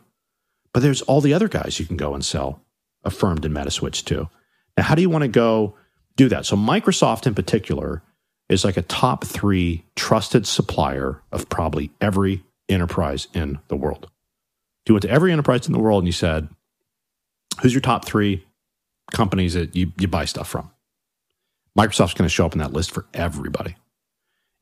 [0.74, 2.62] But there's all the other guys you can go and sell
[3.04, 4.28] Affirmed and Metaswitch to.
[4.76, 5.74] Now, how do you want to go
[6.16, 6.44] do that?
[6.44, 8.02] So Microsoft in particular
[8.48, 14.11] is like a top three trusted supplier of probably every enterprise in the world
[14.88, 16.48] you went to every enterprise in the world and you said,
[17.60, 18.44] who's your top three
[19.12, 20.70] companies that you, you buy stuff from?
[21.78, 23.76] Microsoft's going to show up in that list for everybody.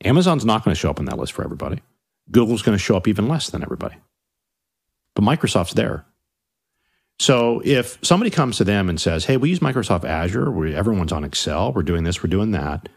[0.04, 1.80] Amazon's not going to show up in that list for everybody.
[2.30, 3.96] Google's going to show up even less than everybody.
[5.14, 6.04] But Microsoft's there.
[7.18, 11.12] So if somebody comes to them and says, hey, we use Microsoft Azure, where everyone's
[11.12, 12.88] on Excel, we're doing this, we're doing that.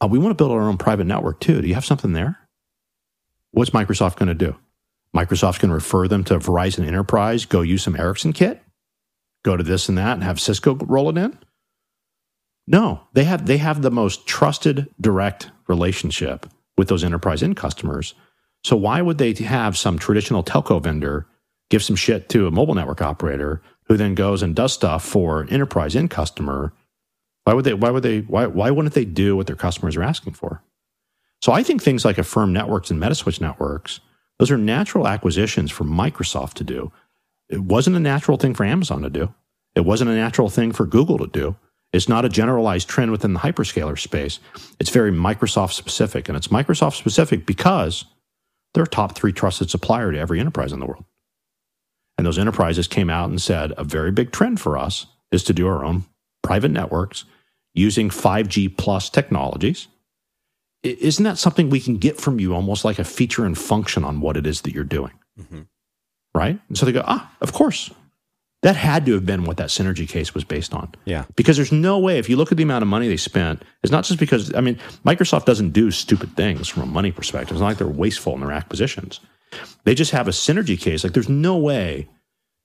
[0.00, 1.60] Uh, we want to build our own private network too.
[1.60, 2.38] Do you have something there?
[3.52, 4.56] What's Microsoft going to do?
[5.14, 8.62] Microsoft can refer them to Verizon Enterprise, go use some Ericsson kit,
[9.44, 11.36] go to this and that and have Cisco roll it in.
[12.66, 16.46] No, they have they have the most trusted direct relationship
[16.76, 18.14] with those enterprise end customers.
[18.62, 21.26] So why would they have some traditional telco vendor
[21.70, 25.46] give some shit to a mobile network operator who then goes and does stuff for
[25.50, 26.72] enterprise end customer?
[27.44, 30.02] Why would they why would they why why wouldn't they do what their customers are
[30.02, 30.62] asking for?
[31.42, 34.00] So I think things like Affirmed networks and Metaswitch networks
[34.40, 36.90] those are natural acquisitions for Microsoft to do.
[37.50, 39.34] It wasn't a natural thing for Amazon to do.
[39.74, 41.56] It wasn't a natural thing for Google to do.
[41.92, 44.40] It's not a generalized trend within the hyperscaler space.
[44.78, 46.26] It's very Microsoft specific.
[46.26, 48.06] And it's Microsoft specific because
[48.72, 51.04] they're top three trusted supplier to every enterprise in the world.
[52.16, 55.52] And those enterprises came out and said a very big trend for us is to
[55.52, 56.04] do our own
[56.42, 57.24] private networks
[57.74, 59.88] using 5G plus technologies.
[60.82, 64.20] Isn't that something we can get from you almost like a feature and function on
[64.20, 65.12] what it is that you're doing?
[65.38, 65.62] Mm-hmm.
[66.34, 66.58] Right?
[66.68, 67.90] And so they go, ah, of course.
[68.62, 70.92] That had to have been what that synergy case was based on.
[71.06, 71.24] Yeah.
[71.34, 73.90] Because there's no way, if you look at the amount of money they spent, it's
[73.90, 77.52] not just because, I mean, Microsoft doesn't do stupid things from a money perspective.
[77.52, 79.20] It's not like they're wasteful in their acquisitions.
[79.84, 81.04] They just have a synergy case.
[81.04, 82.06] Like, there's no way,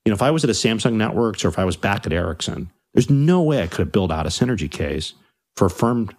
[0.04, 2.12] you know, if I was at a Samsung Networks or if I was back at
[2.12, 5.14] Ericsson, there's no way I could have built out a synergy case
[5.56, 6.14] for Affirmed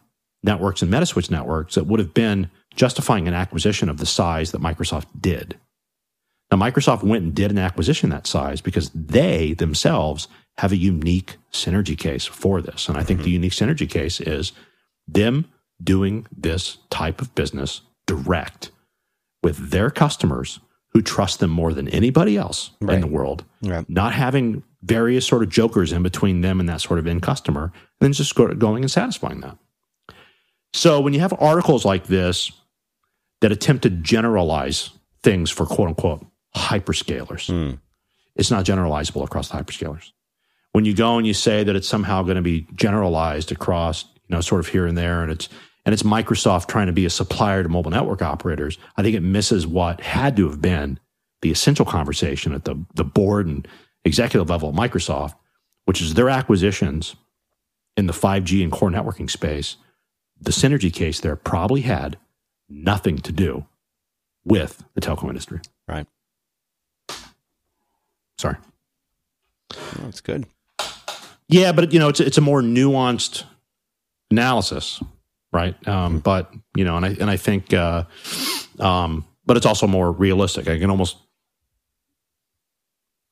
[0.47, 4.63] networks and Metaswitch networks that would have been justifying an acquisition of the size that
[4.63, 5.59] Microsoft did.
[6.51, 10.29] Now, Microsoft went and did an acquisition that size because they themselves
[10.59, 12.89] have a unique synergy case for this.
[12.89, 13.25] And I think mm-hmm.
[13.25, 14.53] the unique synergy case is
[15.09, 15.51] them
[15.83, 18.71] doing this type of business direct
[19.43, 20.61] with their customers
[20.93, 22.95] who trust them more than anybody else right.
[22.95, 23.89] in the world, right.
[23.91, 27.65] not having various sort of jokers in between them and that sort of end customer,
[27.65, 29.59] and then just going and satisfying that.
[30.77, 32.53] So when you have articles like this
[33.41, 34.91] that attempt to generalize
[35.23, 37.51] things for quote unquote hyperscalers.
[37.53, 37.79] Mm.
[38.35, 40.13] It's not generalizable across the hyperscalers.
[40.73, 44.35] When you go and you say that it's somehow going to be generalized across, you
[44.35, 45.49] know, sort of here and there, and it's
[45.85, 49.21] and it's Microsoft trying to be a supplier to mobile network operators, I think it
[49.21, 50.99] misses what had to have been
[51.43, 53.67] the essential conversation at the the board and
[54.05, 55.35] executive level of Microsoft,
[55.85, 57.17] which is their acquisitions
[57.97, 59.77] in the 5G and core networking space.
[60.41, 62.19] The synergy case there probably had
[62.69, 63.67] nothing to do
[64.45, 65.61] with the telco industry.
[65.89, 66.07] Right.
[68.39, 68.57] Sorry.
[69.99, 70.47] That's good.
[71.49, 73.45] Yeah, but you know, it's it's a more nuanced
[74.31, 75.03] analysis,
[75.53, 75.77] right?
[75.87, 78.05] Um, but you know, and I and I think, uh,
[78.81, 80.69] um, but it's also more realistic.
[80.69, 81.17] I can almost,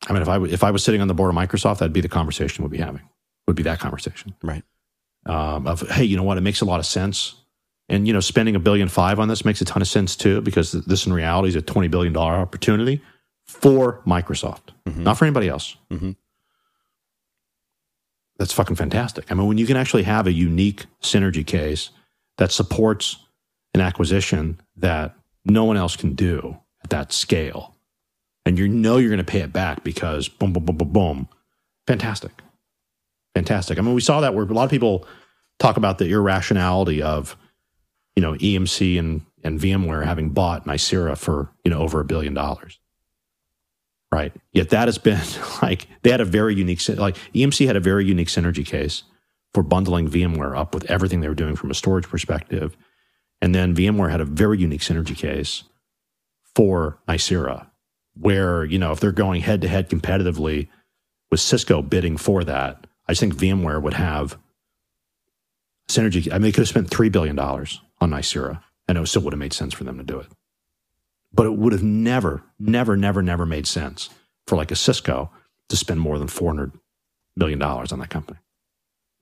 [0.09, 2.01] I mean, if I if I was sitting on the board of Microsoft, that'd be
[2.01, 3.03] the conversation we'd be having.
[3.47, 4.63] Would be that conversation, right?
[5.27, 6.39] Um, of hey, you know what?
[6.39, 7.35] It makes a lot of sense,
[7.89, 10.41] and you know, spending a billion five on this makes a ton of sense too,
[10.41, 13.01] because this in reality is a twenty billion dollar opportunity
[13.47, 15.03] for Microsoft, mm-hmm.
[15.03, 15.77] not for anybody else.
[15.91, 16.13] Mm-hmm.
[18.39, 19.31] That's fucking fantastic.
[19.31, 21.91] I mean, when you can actually have a unique synergy case
[22.39, 23.17] that supports
[23.75, 25.15] an acquisition that
[25.45, 27.77] no one else can do at that scale,
[28.45, 31.29] and you know you're going to pay it back because boom, boom, boom, boom, boom,
[31.87, 32.33] fantastic,
[33.35, 33.79] fantastic.
[33.79, 35.07] I mean, we saw that where a lot of people
[35.59, 37.37] talk about the irrationality of,
[38.17, 42.35] you know, EMC and and VMware having bought Nicira for you know over a billion
[42.35, 42.79] dollars
[44.15, 44.33] right?
[44.53, 45.21] Yet that has been
[45.63, 49.03] like they had a very unique like EMC had a very unique synergy case
[49.53, 52.77] for bundling VMware up with everything they were doing from a storage perspective,
[53.43, 55.65] and then VMware had a very unique synergy case
[56.55, 57.67] for Nicira,
[58.15, 60.69] where you know if they're going head to head competitively
[61.31, 64.39] with Cisco bidding for that, I just think VMware would have
[65.89, 66.31] synergy.
[66.31, 69.33] I mean, they could have spent three billion dollars on Nicira, and it still would
[69.33, 70.29] have made sense for them to do it.
[71.33, 74.09] But it would have never, never, never, never made sense
[74.47, 75.31] for like a Cisco
[75.69, 76.73] to spend more than $400
[77.37, 78.39] million on that company.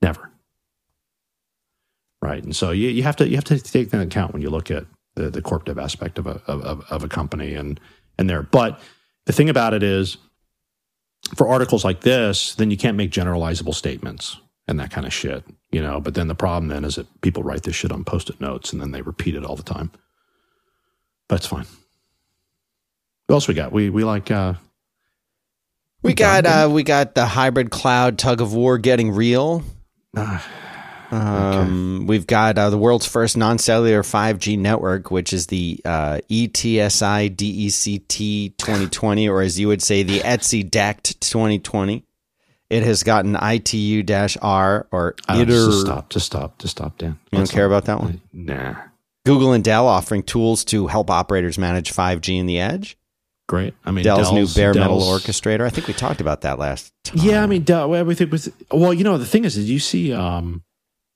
[0.01, 0.29] Never.
[2.21, 2.43] Right.
[2.43, 4.49] And so you, you have to you have to take that into account when you
[4.49, 7.79] look at the, the corp dev aspect of a of, of a company and
[8.17, 8.43] and there.
[8.43, 8.79] But
[9.25, 10.17] the thing about it is
[11.35, 15.43] for articles like this, then you can't make generalizable statements and that kind of shit,
[15.71, 15.99] you know.
[15.99, 18.81] But then the problem then is that people write this shit on post-it notes and
[18.81, 19.91] then they repeat it all the time.
[21.27, 21.65] But it's fine.
[23.27, 23.71] What else we got?
[23.71, 24.55] We we like uh
[26.01, 29.63] we got uh we got the hybrid cloud tug of war getting real.
[30.15, 30.39] Uh,
[31.13, 32.05] um, okay.
[32.05, 38.57] We've got uh, the world's first non-cellular 5G network, which is the uh, ETSI DECT
[38.57, 42.03] 2020, or as you would say, the ETSI DECT 2020.
[42.69, 45.45] It has gotten ITU-R or ITER.
[45.45, 47.19] Just stop, just stop, just stop, Dan.
[47.31, 48.19] You don't care about that one?
[48.31, 48.75] Nah.
[49.25, 52.97] Google and Dell offering tools to help operators manage 5G in the edge
[53.47, 53.75] great.
[53.85, 55.61] I mean, Dell's, Dell's new bare metal orchestrator.
[55.61, 57.19] I think we talked about that last time.
[57.21, 58.51] Yeah, I mean, Dell, everything was.
[58.71, 60.11] Well, you know, the thing is, did you see?
[60.11, 60.63] um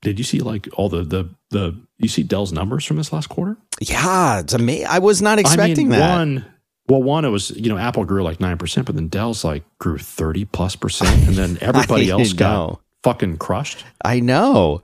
[0.07, 1.77] Did you see like all the the the?
[1.97, 3.57] You see Dell's numbers from this last quarter?
[3.81, 4.87] Yeah, it's amazing.
[4.87, 6.17] I was not expecting I mean, that.
[6.17, 6.45] One,
[6.87, 9.65] well, one, it was you know Apple grew like nine percent, but then Dell's like
[9.79, 13.83] grew thirty plus percent, and then everybody else got fucking crushed.
[14.01, 14.81] I know.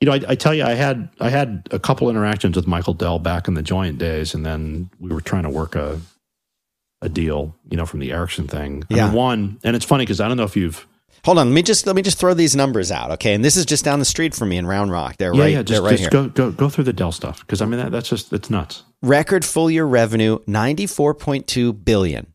[0.00, 2.94] You know, I, I, tell you, I had I had a couple interactions with Michael
[2.94, 6.00] Dell back in the Joyent days, and then we were trying to work a
[7.02, 8.84] a deal, you know, from the Ericsson thing.
[8.88, 9.06] I yeah.
[9.06, 10.86] Mean, one, and it's funny because I don't know if you've
[11.24, 13.34] Hold on, let me just let me just throw these numbers out, okay?
[13.34, 15.16] And this is just down the street from me in Round Rock.
[15.18, 15.52] They're Yeah, right.
[15.52, 15.62] yeah.
[15.62, 18.08] Just, right just go go go through the Dell stuff because I mean that, that's
[18.08, 18.84] just it's nuts.
[19.02, 22.29] Record full year revenue 94.2 billion.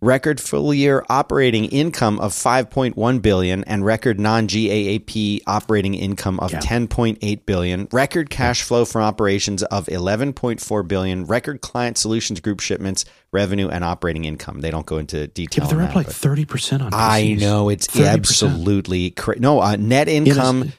[0.00, 7.44] Record full year operating income of 5.1 billion and record non-GAAP operating income of 10.8
[7.44, 7.88] billion.
[7.90, 11.24] Record cash flow from operations of 11.4 billion.
[11.24, 14.60] Record client solutions group shipments, revenue and operating income.
[14.60, 15.64] They don't go into detail.
[15.64, 16.90] Yeah, but they're on up that, like thirty percent on.
[16.94, 18.06] I know it's 30%.
[18.08, 20.72] absolutely cra- no uh, net income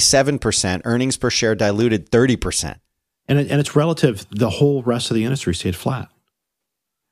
[0.00, 2.78] seven percent, earnings per share diluted thirty percent.
[3.26, 4.26] and it, and it's relative.
[4.30, 6.10] The whole rest of the industry stayed flat.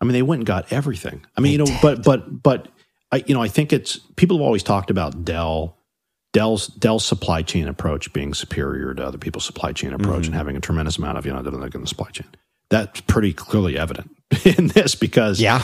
[0.00, 1.24] I mean, they went and got everything.
[1.36, 2.68] I mean, you know, but but but
[3.12, 5.78] I you know I think it's people have always talked about Dell.
[6.32, 10.56] Dell's Dell's supply chain approach being superior to other people's supply chain approach and having
[10.56, 12.26] a tremendous amount of you know in the supply chain.
[12.70, 14.10] That's pretty clearly evident
[14.44, 15.62] in this because Yeah,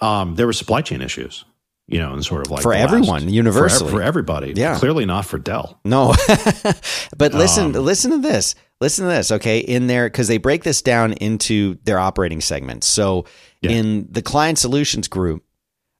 [0.00, 1.44] um, there were supply chain issues,
[1.88, 3.90] you know, and sort of like For the last- everyone, for universally.
[3.90, 4.52] for, everybody.
[4.56, 4.78] Yeah.
[4.78, 5.80] clearly not for Dell.
[5.84, 6.14] no.
[7.16, 8.54] but listen, Um, listen to this.
[8.80, 9.30] Listen to this.
[9.32, 12.86] Okay, in there because they break this down into their operating segments.
[12.86, 13.24] So
[13.62, 13.70] Yeah.
[13.70, 15.42] in the client solutions group.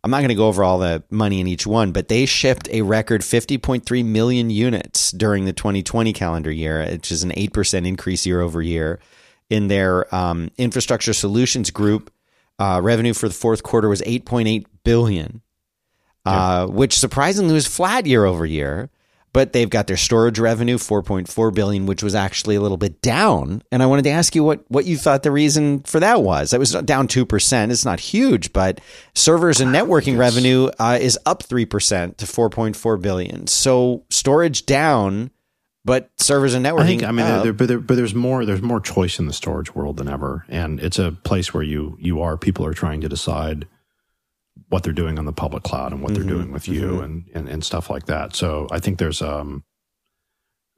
[0.05, 2.69] I'm not going to go over all the money in each one, but they shipped
[2.71, 8.25] a record 50.3 million units during the 2020 calendar year, which is an 8% increase
[8.25, 9.01] year over year.
[9.51, 12.13] In their um, infrastructure solutions group,
[12.61, 15.43] uh, revenue for the fourth quarter was 8.8 billion,
[16.27, 18.91] uh, which surprisingly was flat year over year.
[19.33, 23.63] But they've got their storage revenue 4.4 billion, which was actually a little bit down.
[23.71, 26.53] And I wanted to ask you what what you thought the reason for that was.
[26.53, 27.71] That was down two percent.
[27.71, 28.81] It's not huge, but
[29.15, 33.47] servers and networking revenue uh, is up three percent to 4.4 billion.
[33.47, 35.31] So storage down,
[35.87, 36.81] but servers and networking.
[36.81, 38.45] I think I mean, there, but, there, but there's more.
[38.45, 41.97] There's more choice in the storage world than ever, and it's a place where you
[42.01, 43.69] you are people are trying to decide
[44.69, 47.49] what they're doing on the public cloud and what they're doing with you and, and
[47.49, 48.35] and stuff like that.
[48.35, 49.65] So I think there's um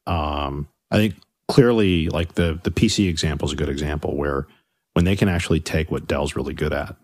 [0.06, 1.14] um I think
[1.48, 4.46] clearly like the the PC example is a good example where
[4.94, 6.96] when they can actually take what Dell's really good at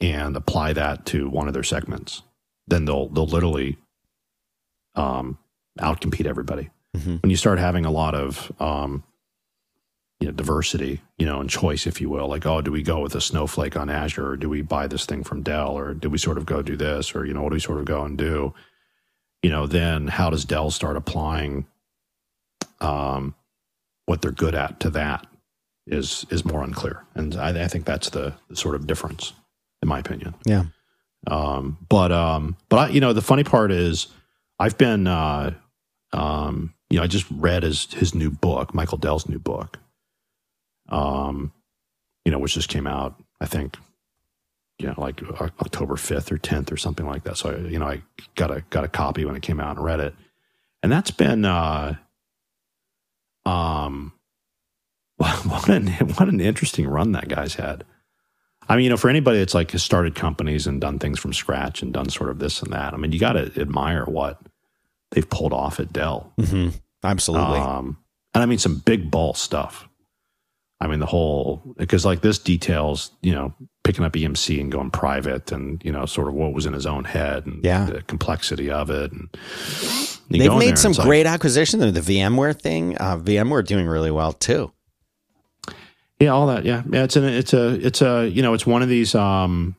[0.00, 2.22] and apply that to one of their segments,
[2.68, 3.76] then they'll they'll literally
[4.94, 5.38] um
[5.80, 7.22] outcompete everybody Mhm.
[7.22, 9.04] when you start having a lot of um,
[10.20, 13.00] you know diversity, you know, and choice, if you will, like oh, do we go
[13.00, 16.10] with a Snowflake on Azure, or do we buy this thing from Dell, or do
[16.10, 18.02] we sort of go do this, or you know, what do we sort of go
[18.04, 18.54] and do?
[19.42, 21.66] You know, then how does Dell start applying
[22.80, 23.34] um,
[24.04, 25.26] what they're good at to that
[25.86, 29.32] is is more unclear, and I, I think that's the, the sort of difference,
[29.82, 30.34] in my opinion.
[30.44, 30.64] yeah.
[31.26, 34.08] Um, but um, but I, you know, the funny part is,
[34.58, 35.52] I've been, uh,
[36.12, 39.78] um, you know, I just read his his new book, Michael Dell's new book,
[40.90, 41.52] um,
[42.24, 43.76] you know, which just came out, I think,
[44.78, 45.22] you know, like
[45.60, 47.36] October fifth or tenth or something like that.
[47.36, 48.02] So I, you know, I
[48.34, 50.14] got a got a copy when it came out and read it,
[50.82, 51.96] and that's been, uh,
[53.44, 54.12] um,
[55.16, 57.84] what an what an interesting run that guy's had.
[58.68, 61.32] I mean, you know, for anybody that's like has started companies and done things from
[61.32, 64.40] scratch and done sort of this and that, I mean, you got to admire what
[65.10, 66.32] they've pulled off at Dell.
[66.38, 66.68] hmm
[67.02, 67.58] Absolutely.
[67.58, 67.96] Um,
[68.34, 69.88] and I mean, some big ball stuff.
[70.82, 73.52] I mean, the whole, because like this details, you know,
[73.84, 76.86] picking up EMC and going private and, you know, sort of what was in his
[76.86, 77.84] own head and Yeah.
[77.84, 79.12] the complexity of it.
[79.12, 79.28] And
[80.30, 81.80] They've made some it's like- great acquisition.
[81.80, 84.72] The VMware thing, uh, VMware doing really well too.
[86.18, 86.64] Yeah, all that.
[86.64, 87.04] Yeah, yeah.
[87.04, 89.14] It's an it's a it's a you know it's one of these.
[89.14, 89.74] Um,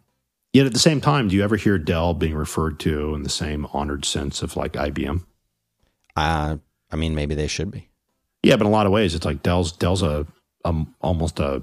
[0.53, 3.29] yet at the same time, do you ever hear Dell being referred to in the
[3.29, 5.23] same honored sense of like IBM?
[6.15, 6.57] Uh,
[6.91, 7.89] I mean, maybe they should be.
[8.41, 10.25] Yeah, but in a lot of ways, it's like Dell's Dell's a
[10.65, 11.61] um, almost a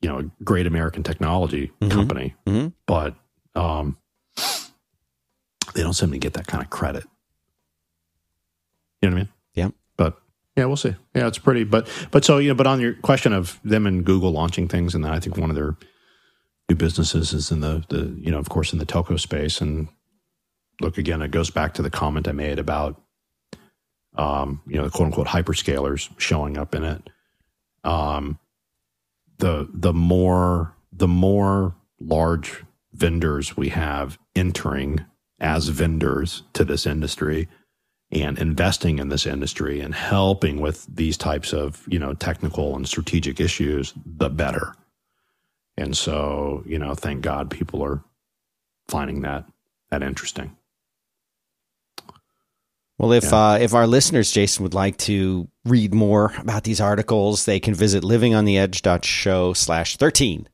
[0.00, 1.90] you know a great American technology Mhm.
[1.90, 2.72] company, Mhm.
[2.86, 3.14] but
[3.54, 3.96] um,
[5.74, 7.04] they don't seem to get that kind of credit.
[9.00, 9.28] You know what I mean?
[9.54, 9.68] Yeah.
[9.96, 10.20] But
[10.56, 10.94] yeah, we'll see.
[11.14, 11.64] Yeah, it's pretty.
[11.64, 14.94] But but so you know, but on your question of them and Google launching things,
[14.94, 15.76] and then I think one of their
[16.68, 19.60] new businesses is in the the you know of course in the telco space.
[19.60, 19.88] And
[20.80, 23.00] look again, it goes back to the comment I made about
[24.16, 27.10] um, you know the quote unquote hyperscalers showing up in it.
[27.84, 28.38] Um,
[29.38, 35.04] the the more the more large vendors we have entering
[35.40, 37.48] as vendors to this industry
[38.10, 42.88] and investing in this industry and helping with these types of you know technical and
[42.88, 44.74] strategic issues the better.
[45.76, 48.02] And so you know thank god people are
[48.88, 49.44] finding that
[49.90, 50.56] that interesting
[52.98, 53.50] Well, if Yeah.
[53.52, 57.74] uh, if our listeners, Jason, would like to read more about these articles, they can
[57.74, 60.48] visit livingontheedge.show slash 13,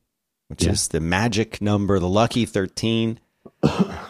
[0.47, 0.71] which Yeah.
[0.71, 3.19] is the magic number, the lucky 13.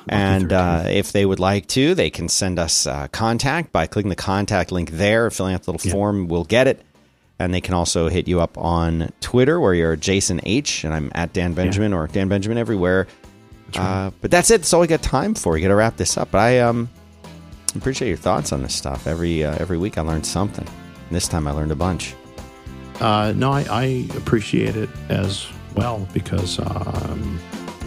[0.10, 4.10] And uh, if they would like to, they can send us uh, contact by clicking
[4.10, 5.94] the contact link there, filling out the little yeah.
[5.94, 6.28] form.
[6.28, 6.82] We'll get it.
[7.40, 10.84] And they can also hit you up on Twitter where you're Jason H.
[10.84, 13.08] And I'm at Dan Benjamin or Dan Benjamin everywhere.
[13.76, 13.82] Right.
[14.08, 14.58] Uh, but that's it.
[14.62, 15.54] That's all we got time for.
[15.54, 16.32] We got to wrap this up.
[16.32, 16.90] But I um,
[17.76, 19.07] appreciate your thoughts on this stuff.
[19.07, 20.67] Every uh, every week I learned something.
[20.67, 22.15] And this time I learned a bunch.
[22.99, 23.84] Uh, no, I, I,
[24.15, 27.39] appreciate it as well because um,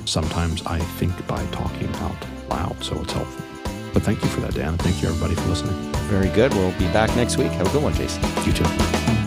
[0.07, 2.16] sometimes I think by talking out
[2.49, 3.45] loud, so it's helpful.
[3.93, 4.76] But thank you for that, Dan.
[4.76, 5.93] Thank you, everybody, for listening.
[6.09, 6.53] Very good.
[6.55, 7.53] We'll be back next week.
[7.53, 8.24] Have a good one, Jason.
[8.45, 9.24] You too.